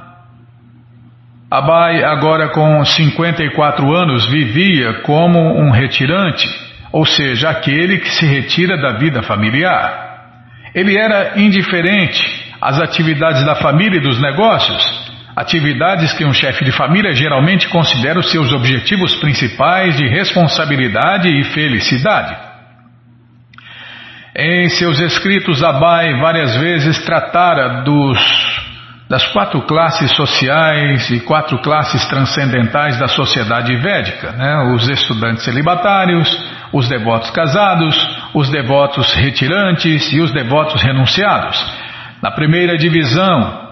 [1.50, 6.48] Abai, agora com 54 anos, vivia como um retirante,
[6.92, 10.10] ou seja, aquele que se retira da vida familiar.
[10.74, 16.72] Ele era indiferente as atividades da família e dos negócios, atividades que um chefe de
[16.72, 22.36] família geralmente considera os seus objetivos principais de responsabilidade e felicidade.
[24.36, 28.59] Em seus escritos, Abai várias vezes tratara dos,
[29.10, 34.72] das quatro classes sociais e quatro classes transcendentais da sociedade védica: né?
[34.72, 36.28] os estudantes celibatários,
[36.72, 37.96] os devotos casados,
[38.32, 41.58] os devotos retirantes e os devotos renunciados.
[42.22, 43.70] Na primeira divisão,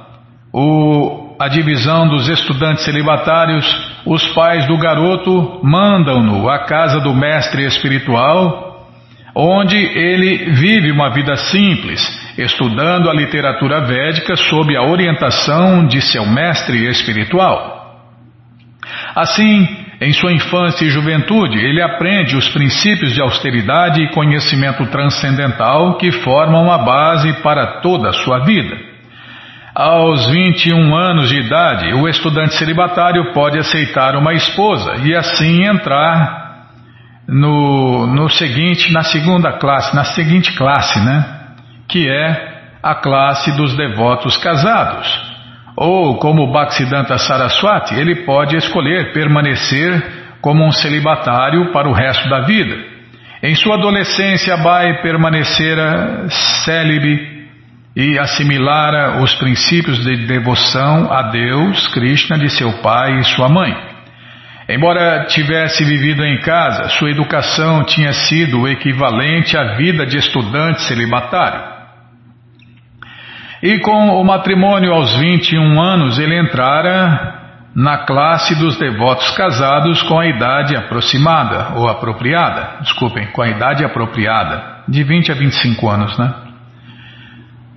[0.53, 3.64] o, a divisão dos estudantes celibatários,
[4.05, 8.89] os pais do garoto mandam-no à casa do mestre espiritual,
[9.36, 16.24] onde ele vive uma vida simples, estudando a literatura védica sob a orientação de seu
[16.24, 17.78] mestre espiritual.
[19.14, 19.66] Assim,
[20.01, 26.12] em sua infância e juventude, ele aprende os princípios de austeridade e conhecimento transcendental que
[26.12, 28.76] formam a base para toda a sua vida.
[29.74, 36.66] Aos 21 anos de idade, o estudante celibatário pode aceitar uma esposa e assim entrar
[37.28, 41.38] no, no seguinte, na segunda classe, na seguinte classe, né?
[41.89, 45.09] Que é a classe dos devotos casados.
[45.76, 50.03] Ou, como Bhaktisiddhanta Saraswati, ele pode escolher permanecer
[50.41, 52.76] como um celibatário para o resto da vida.
[53.43, 56.28] Em sua adolescência, Bai permanecera
[56.64, 57.47] célibe
[57.95, 63.76] e assimilara os princípios de devoção a Deus, Krishna, de seu pai e sua mãe.
[64.68, 71.77] Embora tivesse vivido em casa, sua educação tinha sido equivalente à vida de estudante celibatário.
[73.62, 77.38] E com o matrimônio aos 21 anos, ele entrara
[77.74, 83.84] na classe dos devotos casados com a idade aproximada, ou apropriada, desculpem, com a idade
[83.84, 86.34] apropriada, de 20 a 25 anos, né?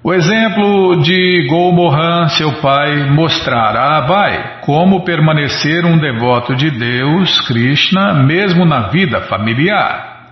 [0.04, 7.40] O exemplo de Golmohan, seu pai, mostrará a Abai como permanecer um devoto de Deus,
[7.48, 10.32] Krishna, mesmo na vida familiar.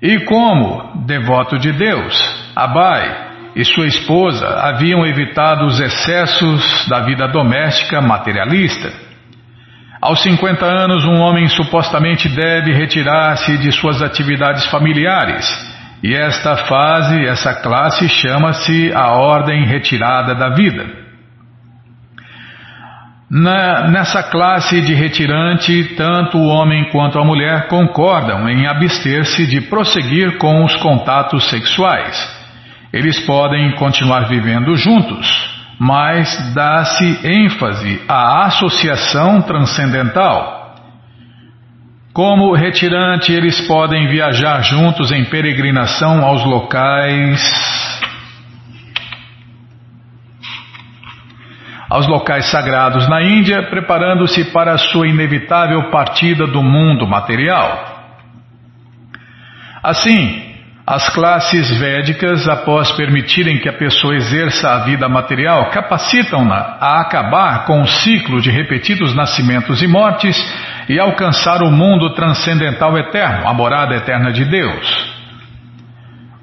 [0.00, 7.28] E como devoto de Deus, Abai e sua esposa haviam evitado os excessos da vida
[7.28, 8.92] doméstica materialista.
[10.00, 15.46] Aos 50 anos, um homem supostamente deve retirar-se de suas atividades familiares,
[16.02, 21.02] e esta fase, essa classe, chama-se a ordem retirada da vida.
[23.30, 29.60] Na, nessa classe de retirante, tanto o homem quanto a mulher concordam em abster-se de
[29.62, 32.41] prosseguir com os contatos sexuais.
[32.92, 35.26] Eles podem continuar vivendo juntos,
[35.78, 40.76] mas dá-se ênfase à associação transcendental.
[42.12, 47.40] Como retirante, eles podem viajar juntos em peregrinação aos locais
[51.88, 58.14] aos locais sagrados na Índia, preparando-se para a sua inevitável partida do mundo material.
[59.82, 60.51] Assim,
[60.84, 67.66] As classes védicas, após permitirem que a pessoa exerça a vida material, capacitam-na a acabar
[67.66, 70.36] com o ciclo de repetidos nascimentos e mortes
[70.88, 75.12] e alcançar o mundo transcendental eterno, a morada eterna de Deus.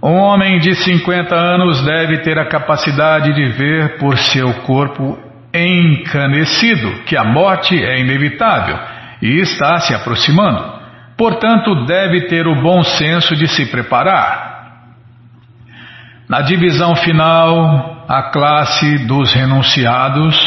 [0.02, 5.20] Um homem de 50 anos deve ter a capacidade de ver por seu corpo
[5.54, 8.80] encanecido que a morte é inevitável
[9.22, 10.79] e está se aproximando.
[11.20, 14.78] Portanto, deve ter o bom senso de se preparar.
[16.30, 20.38] Na divisão final, a classe dos renunciados,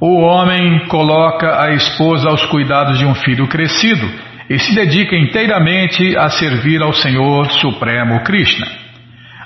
[0.00, 4.10] o homem coloca a esposa aos cuidados de um filho crescido
[4.48, 8.66] e se dedica inteiramente a servir ao Senhor Supremo Krishna.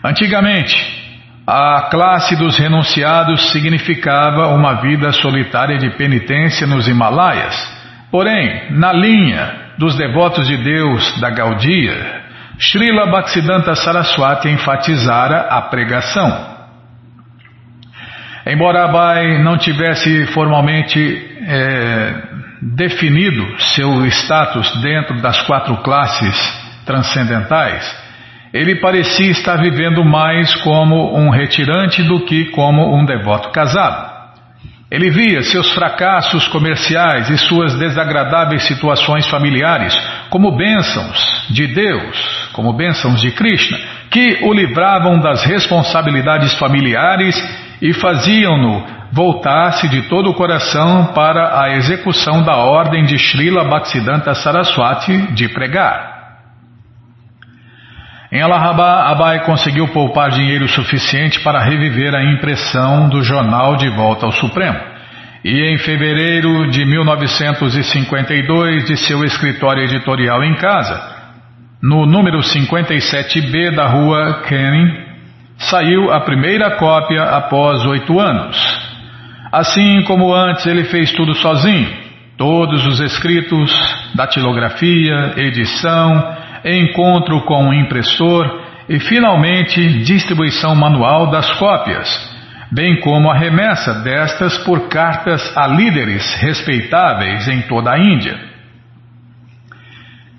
[0.04, 0.76] Antigamente,
[1.44, 7.56] a classe dos renunciados significava uma vida solitária de penitência nos Himalaias.
[8.08, 12.24] Porém, na linha dos devotos de Deus da Gaudia,
[12.58, 16.54] Srila Bhaktisiddhanta Saraswati enfatizara a pregação.
[18.46, 21.00] Embora Abai não tivesse formalmente
[21.46, 22.22] é,
[22.60, 26.36] definido seu status dentro das quatro classes
[26.84, 28.04] transcendentais,
[28.52, 34.13] ele parecia estar vivendo mais como um retirante do que como um devoto casado.
[34.90, 39.94] Ele via seus fracassos comerciais e suas desagradáveis situações familiares
[40.30, 43.78] como bênçãos de Deus, como bênçãos de Krishna,
[44.10, 47.36] que o livravam das responsabilidades familiares
[47.80, 54.34] e faziam-no voltar-se de todo o coração para a execução da ordem de Srila Bhaktisiddhanta
[54.34, 56.13] Saraswati de pregar.
[58.34, 64.26] Em Allahabad, Abai conseguiu poupar dinheiro suficiente para reviver a impressão do jornal de volta
[64.26, 64.76] ao Supremo.
[65.44, 71.00] E em fevereiro de 1952, de seu escritório editorial em casa,
[71.80, 75.04] no número 57B da rua Kenning,
[75.56, 78.56] saiu a primeira cópia após oito anos.
[79.52, 81.88] Assim como antes, ele fez tudo sozinho.
[82.36, 83.72] Todos os escritos,
[84.12, 92.08] datilografia, edição, encontro com o impressor e, finalmente, distribuição manual das cópias,
[92.72, 98.38] bem como a remessa destas por cartas a líderes respeitáveis em toda a Índia.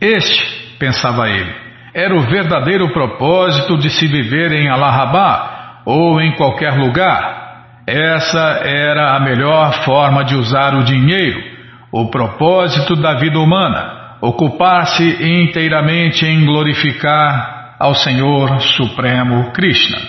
[0.02, 1.54] Este, pensava ele,
[1.94, 7.46] era o verdadeiro propósito de se viver em Allahabad ou em qualquer lugar.
[7.88, 11.40] Essa era a melhor forma de usar o dinheiro,
[11.92, 13.95] o propósito da vida humana
[14.26, 20.00] ocupar-se inteiramente em glorificar ao Senhor Supremo Krishna.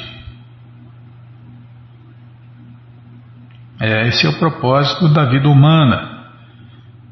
[3.79, 6.17] É, esse é o propósito da vida humana.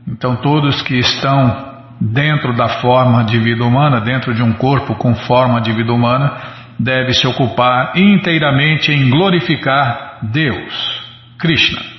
[0.09, 5.15] Então, todos que estão dentro da forma de vida humana, dentro de um corpo com
[5.15, 6.33] forma de vida humana,
[6.79, 11.03] devem se ocupar inteiramente em glorificar Deus,
[11.39, 11.94] Krishna.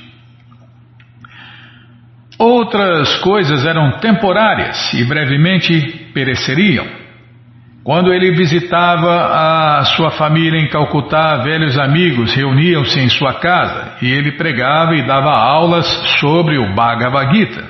[2.37, 6.85] Outras coisas eram temporárias e brevemente pereceriam.
[7.81, 14.11] Quando ele visitava a sua família em Calcutá, velhos amigos reuniam-se em sua casa e
[14.11, 15.85] ele pregava e dava aulas
[16.19, 17.63] sobre o Bhagavad Gita.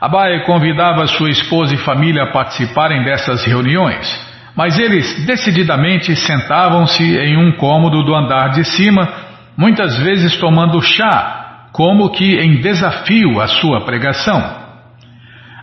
[0.00, 4.06] Abai convidava sua esposa e família a participarem dessas reuniões,
[4.54, 9.08] mas eles decididamente sentavam-se em um cômodo do andar de cima,
[9.56, 11.41] muitas vezes tomando chá
[11.72, 14.62] como que em desafio à sua pregação.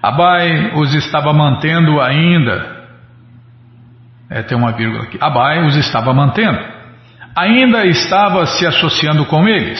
[0.01, 2.79] Abai os estava mantendo ainda.
[4.29, 5.17] É, tem uma vírgula aqui.
[5.21, 6.59] Abai os estava mantendo.
[7.35, 9.79] Ainda estava se associando com eles,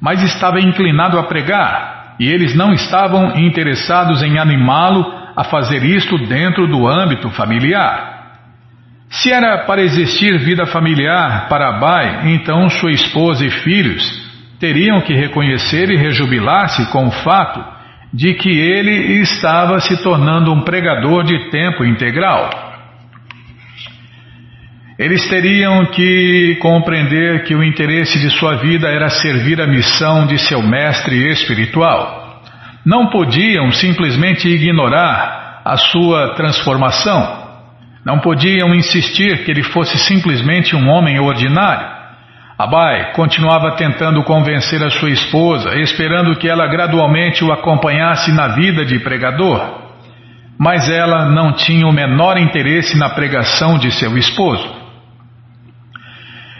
[0.00, 5.04] mas estava inclinado a pregar, e eles não estavam interessados em animá-lo
[5.34, 8.12] a fazer isto dentro do âmbito familiar.
[9.08, 14.21] Se era para existir vida familiar para Abai, então sua esposa e filhos
[14.62, 17.60] teriam que reconhecer e rejubilar-se com o fato
[18.14, 22.48] de que ele estava se tornando um pregador de tempo integral.
[24.96, 30.38] Eles teriam que compreender que o interesse de sua vida era servir a missão de
[30.38, 32.40] seu mestre espiritual.
[32.86, 37.42] Não podiam simplesmente ignorar a sua transformação.
[38.06, 42.01] Não podiam insistir que ele fosse simplesmente um homem ordinário.
[42.62, 48.84] Abai continuava tentando convencer a sua esposa, esperando que ela gradualmente o acompanhasse na vida
[48.84, 49.82] de pregador.
[50.56, 54.64] Mas ela não tinha o menor interesse na pregação de seu esposo.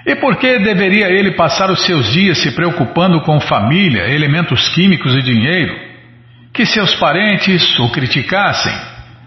[0.05, 5.15] E por que deveria ele passar os seus dias se preocupando com família, elementos químicos
[5.15, 5.73] e dinheiro?
[6.53, 8.73] Que seus parentes o criticassem,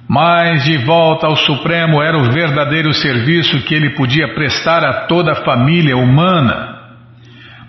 [0.07, 5.31] Mas de volta ao Supremo era o verdadeiro serviço que ele podia prestar a toda
[5.31, 6.75] a família humana.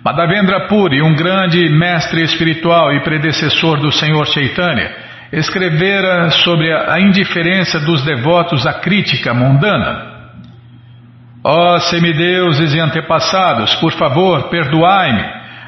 [0.05, 4.95] Madhavendra Puri, um grande mestre espiritual e predecessor do Senhor Chaitanya,
[5.33, 10.15] escrevera sobre a indiferença dos devotos à crítica mundana.
[11.43, 15.23] Ó oh, semideuses e antepassados, por favor, perdoai-me.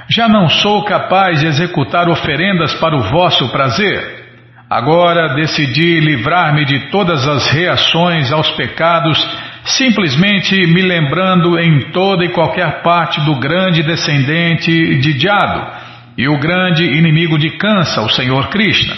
[0.09, 4.18] Já não sou capaz de executar oferendas para o vosso prazer.
[4.70, 9.17] Agora decidi livrar-me de todas as reações aos pecados,
[9.63, 16.38] simplesmente me lembrando em toda e qualquer parte do grande descendente de Diado e o
[16.38, 18.95] grande inimigo de Kansa, o Senhor Krishna.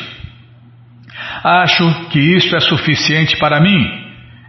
[1.43, 4.01] Acho que isto é suficiente para mim.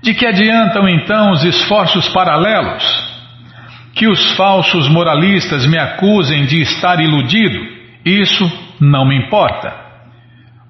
[0.02, 2.82] De que adiantam então os esforços paralelos?
[3.94, 7.60] Que os falsos moralistas me acusem de estar iludido,
[8.04, 8.50] isso
[8.80, 9.81] não me importa.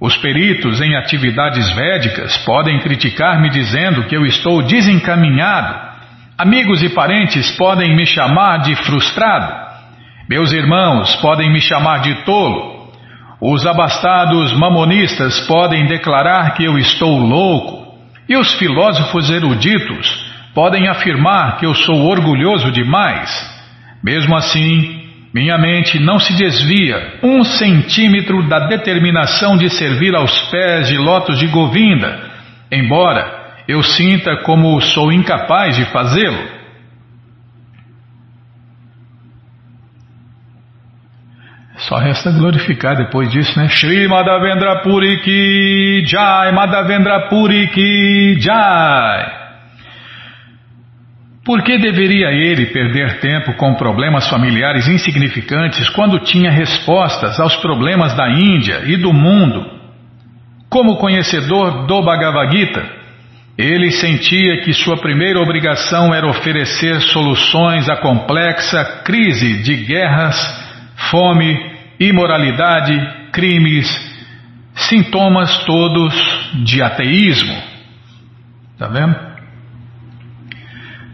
[0.02, 5.92] Os peritos em atividades védicas podem criticar-me dizendo que eu estou desencaminhado.
[6.36, 9.54] Amigos e parentes podem me chamar de frustrado.
[10.28, 12.90] Meus irmãos podem me chamar de tolo.
[13.40, 17.94] Os abastados mamonistas podem declarar que eu estou louco.
[18.28, 23.30] E os filósofos eruditos podem afirmar que eu sou orgulhoso demais.
[24.02, 25.01] Mesmo assim,
[25.34, 31.38] minha mente não se desvia um centímetro da determinação de servir aos pés de lotos
[31.38, 32.30] de Govinda,
[32.70, 36.62] embora eu sinta como sou incapaz de fazê-lo.
[41.76, 43.68] Só resta glorificar depois disso, né?
[43.68, 49.41] Shri Madhavendra Puri Ki Jai, Madhavendra Puri Ki Jai.
[51.44, 58.14] Por que deveria ele perder tempo com problemas familiares insignificantes quando tinha respostas aos problemas
[58.14, 59.68] da Índia e do mundo?
[60.70, 62.86] Como conhecedor do Bhagavad Gita,
[63.58, 70.36] ele sentia que sua primeira obrigação era oferecer soluções à complexa crise de guerras,
[71.10, 72.94] fome imoralidade,
[73.32, 73.86] crimes,
[74.74, 76.14] sintomas todos
[76.64, 77.54] de ateísmo.
[78.74, 79.31] Está vendo?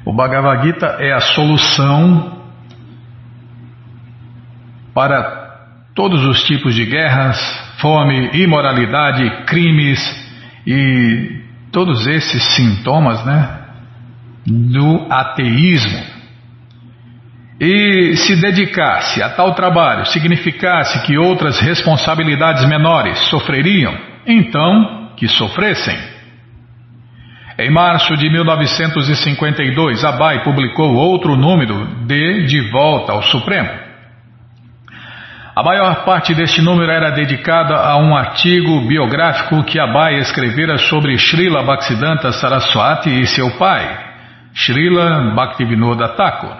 [0.09, 2.41] O Bhagavad Gita é a solução
[4.95, 7.39] para todos os tipos de guerras,
[7.79, 10.01] fome, imoralidade, crimes
[10.67, 13.51] e todos esses sintomas, né,
[14.47, 16.03] do ateísmo
[17.61, 23.95] e se dedicasse a tal trabalho significasse que outras responsabilidades menores sofreriam,
[24.27, 26.18] então que sofressem.
[27.61, 33.69] Em março de 1952, Abai publicou outro número de De Volta ao Supremo.
[35.57, 41.19] A maior parte deste número era dedicada a um artigo biográfico que Abai escrevera sobre
[41.19, 44.07] Srila Bhaktisiddhanta Saraswati e seu pai,
[44.55, 46.57] Srila Bhaktivinoda Thakur.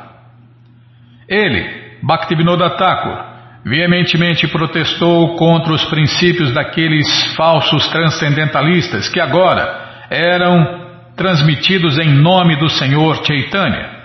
[1.29, 3.25] Ele, Bhaktivinoda Thakur,
[3.65, 10.88] veementemente protestou contra os princípios daqueles falsos transcendentalistas que agora eram
[11.19, 13.99] transmitidos em nome do Senhor Chaitanya.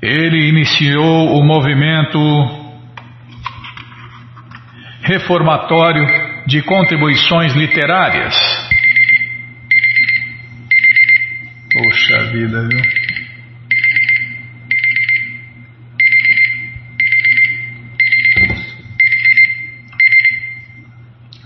[0.00, 2.18] Ele iniciou o movimento
[5.02, 6.06] reformatório
[6.46, 8.34] de contribuições literárias.
[11.72, 12.80] Poxa vida, viu?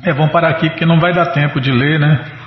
[0.04, 2.38] É, vamos parar aqui porque não vai dar tempo de ler, né?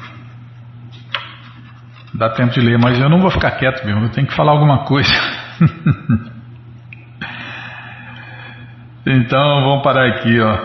[2.22, 4.52] Dá tempo de ler, mas eu não vou ficar quieto mesmo, eu tenho que falar
[4.52, 5.12] alguma coisa.
[9.08, 10.56] então vamos parar aqui, ó.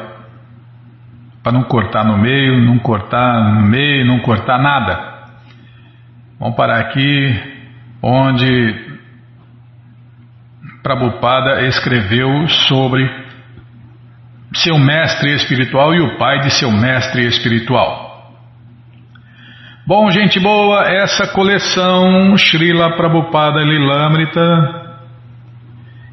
[1.42, 5.30] Para não cortar no meio, não cortar no meio, não cortar nada.
[6.38, 7.34] Vamos parar aqui
[8.02, 8.98] onde
[10.82, 13.08] Prabhupada escreveu sobre
[14.52, 18.05] seu mestre espiritual e o pai de seu mestre espiritual.
[19.88, 24.42] Bom, gente boa, essa coleção Srila Prabhupada Lilamrita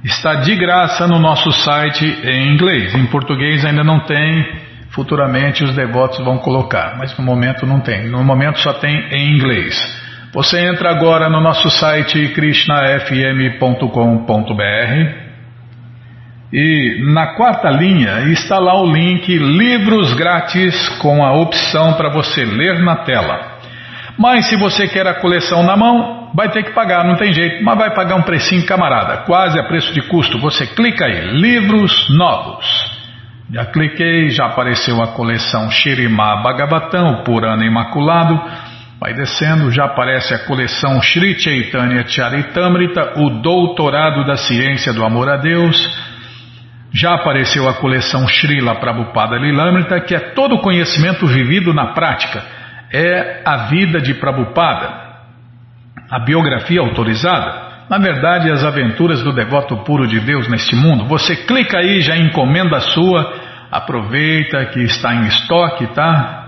[0.03, 2.93] está de graça no nosso site em inglês.
[2.93, 4.45] Em português ainda não tem,
[4.91, 8.07] futuramente os devotos vão colocar, mas no momento não tem.
[8.11, 9.76] No momento só tem em inglês.
[10.32, 15.24] Você entra agora no nosso site krishnafm.com.br
[16.53, 22.45] e na quarta linha está lá o link Livros Grátis com a opção para você
[22.45, 23.53] ler na tela.
[24.18, 27.64] Mas se você quer a coleção na mão, vai ter que pagar, não tem jeito,
[27.64, 30.39] mas vai pagar um precinho camarada, quase a preço de custo.
[30.39, 32.66] Você clica aí, livros novos.
[33.51, 38.39] Já cliquei, já apareceu a coleção Shirimá Bhagavatam, Purana Imaculado.
[38.99, 45.30] Vai descendo, já aparece a coleção Sri Chaitanya Charitamrita, o Doutorado da Ciência do Amor
[45.30, 45.78] a Deus.
[46.93, 52.43] Já apareceu a coleção Srila Prabhupada Lilamrita, que é todo o conhecimento vivido na prática.
[52.93, 54.87] É a vida de Prabhupada,
[56.11, 57.73] a biografia autorizada.
[57.89, 61.05] Na verdade, as aventuras do devoto puro de Deus neste mundo.
[61.05, 63.33] Você clica aí, já encomenda a sua,
[63.71, 66.43] aproveita que está em estoque, tá?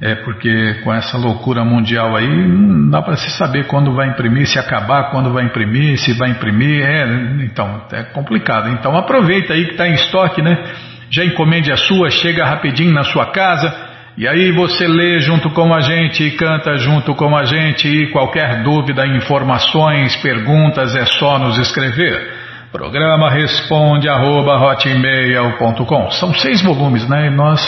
[0.00, 4.48] É porque com essa loucura mundial aí, não dá para se saber quando vai imprimir,
[4.48, 6.84] se acabar, quando vai imprimir, se vai imprimir.
[6.84, 7.04] É,
[7.44, 8.68] então, é complicado.
[8.70, 10.58] Então aproveita aí que está em estoque, né?
[11.08, 13.91] Já encomende a sua, chega rapidinho na sua casa.
[14.16, 17.88] E aí você lê junto com a gente e canta junto com a gente.
[17.88, 22.42] E qualquer dúvida, informações, perguntas, é só nos escrever.
[22.70, 24.56] Programa responde arroba,
[26.10, 27.28] São seis volumes, né?
[27.28, 27.60] E nós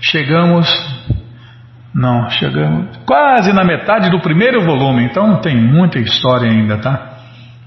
[0.00, 0.68] chegamos
[1.94, 7.16] não, chegamos quase na metade do primeiro volume, então tem muita história ainda, tá?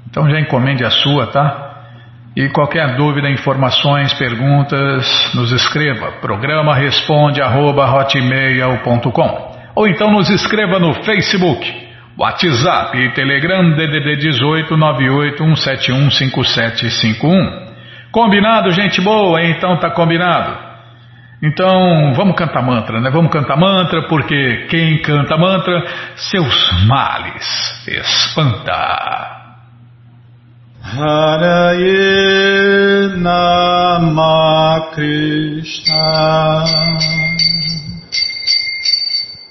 [0.09, 1.70] Então já encomende a sua, tá?
[2.35, 6.13] E qualquer dúvida, informações, perguntas, nos escreva.
[6.21, 7.85] Programa responde arroba,
[9.75, 17.71] ou então nos escreva no Facebook, WhatsApp e Telegram DDD 18 981715751.
[18.11, 19.43] Combinado, gente boa?
[19.43, 20.71] Então tá combinado.
[21.43, 23.09] Então, vamos cantar mantra, né?
[23.09, 25.83] Vamos cantar mantra, porque quem canta mantra,
[26.15, 29.40] seus males espanta.
[30.83, 32.01] Haraye
[33.21, 36.05] Nama Krishna.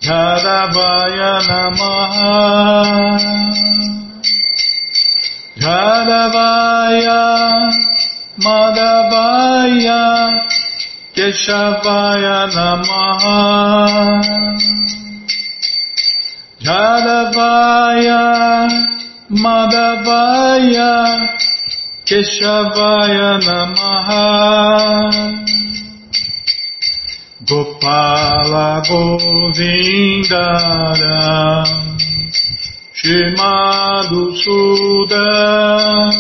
[0.03, 2.35] Yadavaya Namaha.
[5.57, 7.23] Yadavaya
[8.45, 10.03] Madhavaya
[11.15, 13.39] Keshavaya Namaha.
[16.61, 18.25] Jadavaya
[19.31, 21.23] Madhavaya
[22.05, 24.27] Keshavaya Namaha
[27.47, 30.03] Gopala Govindara
[32.93, 36.11] Shimadu Sudan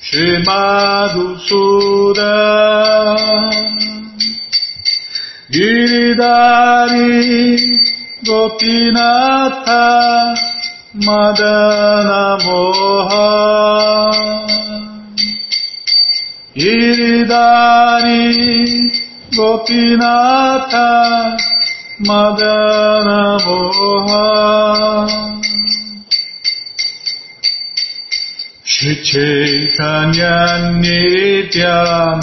[0.00, 2.40] Shrimadu Sura
[5.52, 7.12] Giridari
[8.24, 9.84] Gopinatha
[11.06, 13.28] Madana Moha
[16.56, 18.24] Giridari
[19.36, 20.88] Gopinatha
[22.00, 24.26] Madana Moha
[28.64, 30.36] Shri Chaitanya
[30.80, 32.22] Nityananda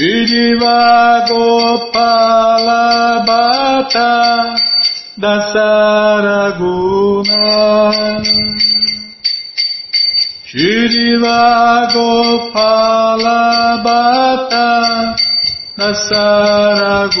[0.00, 4.56] Shriva Gopala Bhatta
[5.20, 6.64] Dasaraguna.
[10.48, 11.40] Shriva
[11.92, 13.40] Gopala
[13.84, 14.68] Bhatta
[15.76, 17.20] Nasaraguna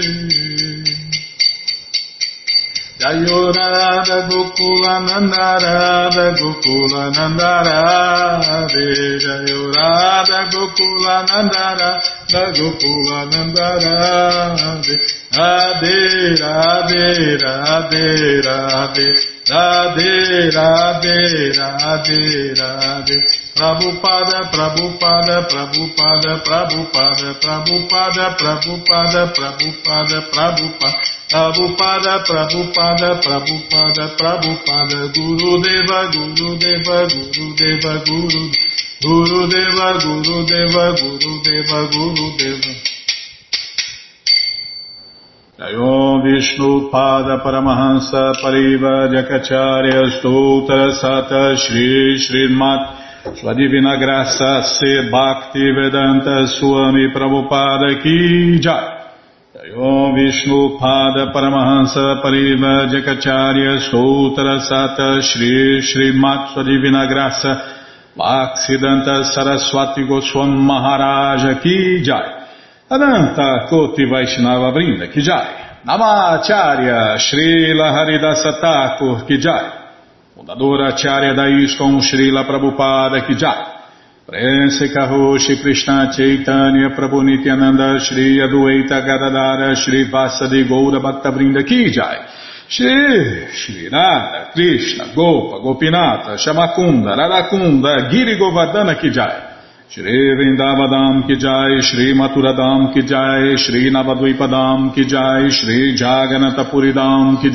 [3.01, 8.37] Jayorada Gokula Nandarada Gokula Nandara
[9.17, 11.99] Jayorada Gokula Nandara
[12.29, 14.53] Gokula Nandara
[15.33, 23.17] Radhe Radhe Radhe Radhe Radhe, Radhe, Radhe, Radhe.
[23.55, 31.20] Prabhupada, Prabhupada, Prabhupada, Prabhupada, Prabhupada, Prabhupada, Prabhupada, Prabhupada.
[31.31, 38.51] Prabhupada, Prabhupada, Prabhupada, Prabhupada, Guru Deva, Guru Deva, Guru Deva, Guru
[38.99, 42.73] Guru Deva, Guru Deva, Guru Deva, Guru Deva.
[45.57, 55.71] Jayom Vishnu Pada Paramahansa Pariva Jakacharya Stoutra Sata Shri Srimat Sua Divina Graça Se Bhakti
[55.71, 59.00] Vedanta Swami Prabhupada Ki Jai
[59.53, 67.59] Jayom Vishnu Pada Paramahansa Pariva Jakacharya Stoutra Sata Shri Srimat Sua Divina Graça
[68.15, 72.41] Bhaksidanta Saraswati Goswam Maharaja Ki Jai
[72.89, 79.71] Ananta Koti Vaishnava Brinda Kijai, Namacharya Srila Haridasa Thakur Kijai,
[80.33, 83.70] fundadora Acharya da ISKCON Srila Prabhupada Kijai,
[84.23, 92.27] Prense Karoshi Krishna Chaitanya Prabhu Nityananda Shri Adueita Gadadara Shri Vasadi Goura Brinda Kijai,
[92.67, 99.51] Shri Shri Radha Krishna Gopa Gopinata Shamakunda Radakunda Giri Govardhana Kijai,
[99.89, 107.49] Shri Vrindavadam ki jai, Shri Maturadam ki jai, Shri Navadvipadam ki jai, Shri Jaganatapuridam ki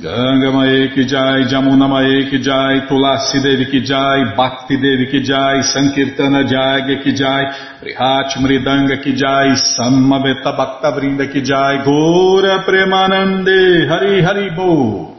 [0.00, 5.62] jai, Gangamaye ki jai, Jamunamaye ki jai, Tulasi Devi ki jai, Bhakti Devi ki jai,
[5.62, 7.44] Sankirtana Jagya ki jai,
[8.40, 15.16] Mridanga ki jai, Samaveta Bhakta Vrinda ki jai, Gora Premanande, Hari Hari Bo.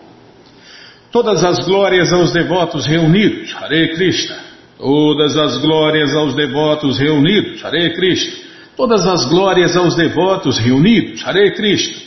[1.12, 4.36] Todas as glórias aos devotos reunidos, Hare Krishna.
[4.78, 8.46] Todas as glórias aos devotos reunidos, Hare Krishna.
[8.76, 12.07] Todas as glórias aos devotos reunidos, Hare Krishna.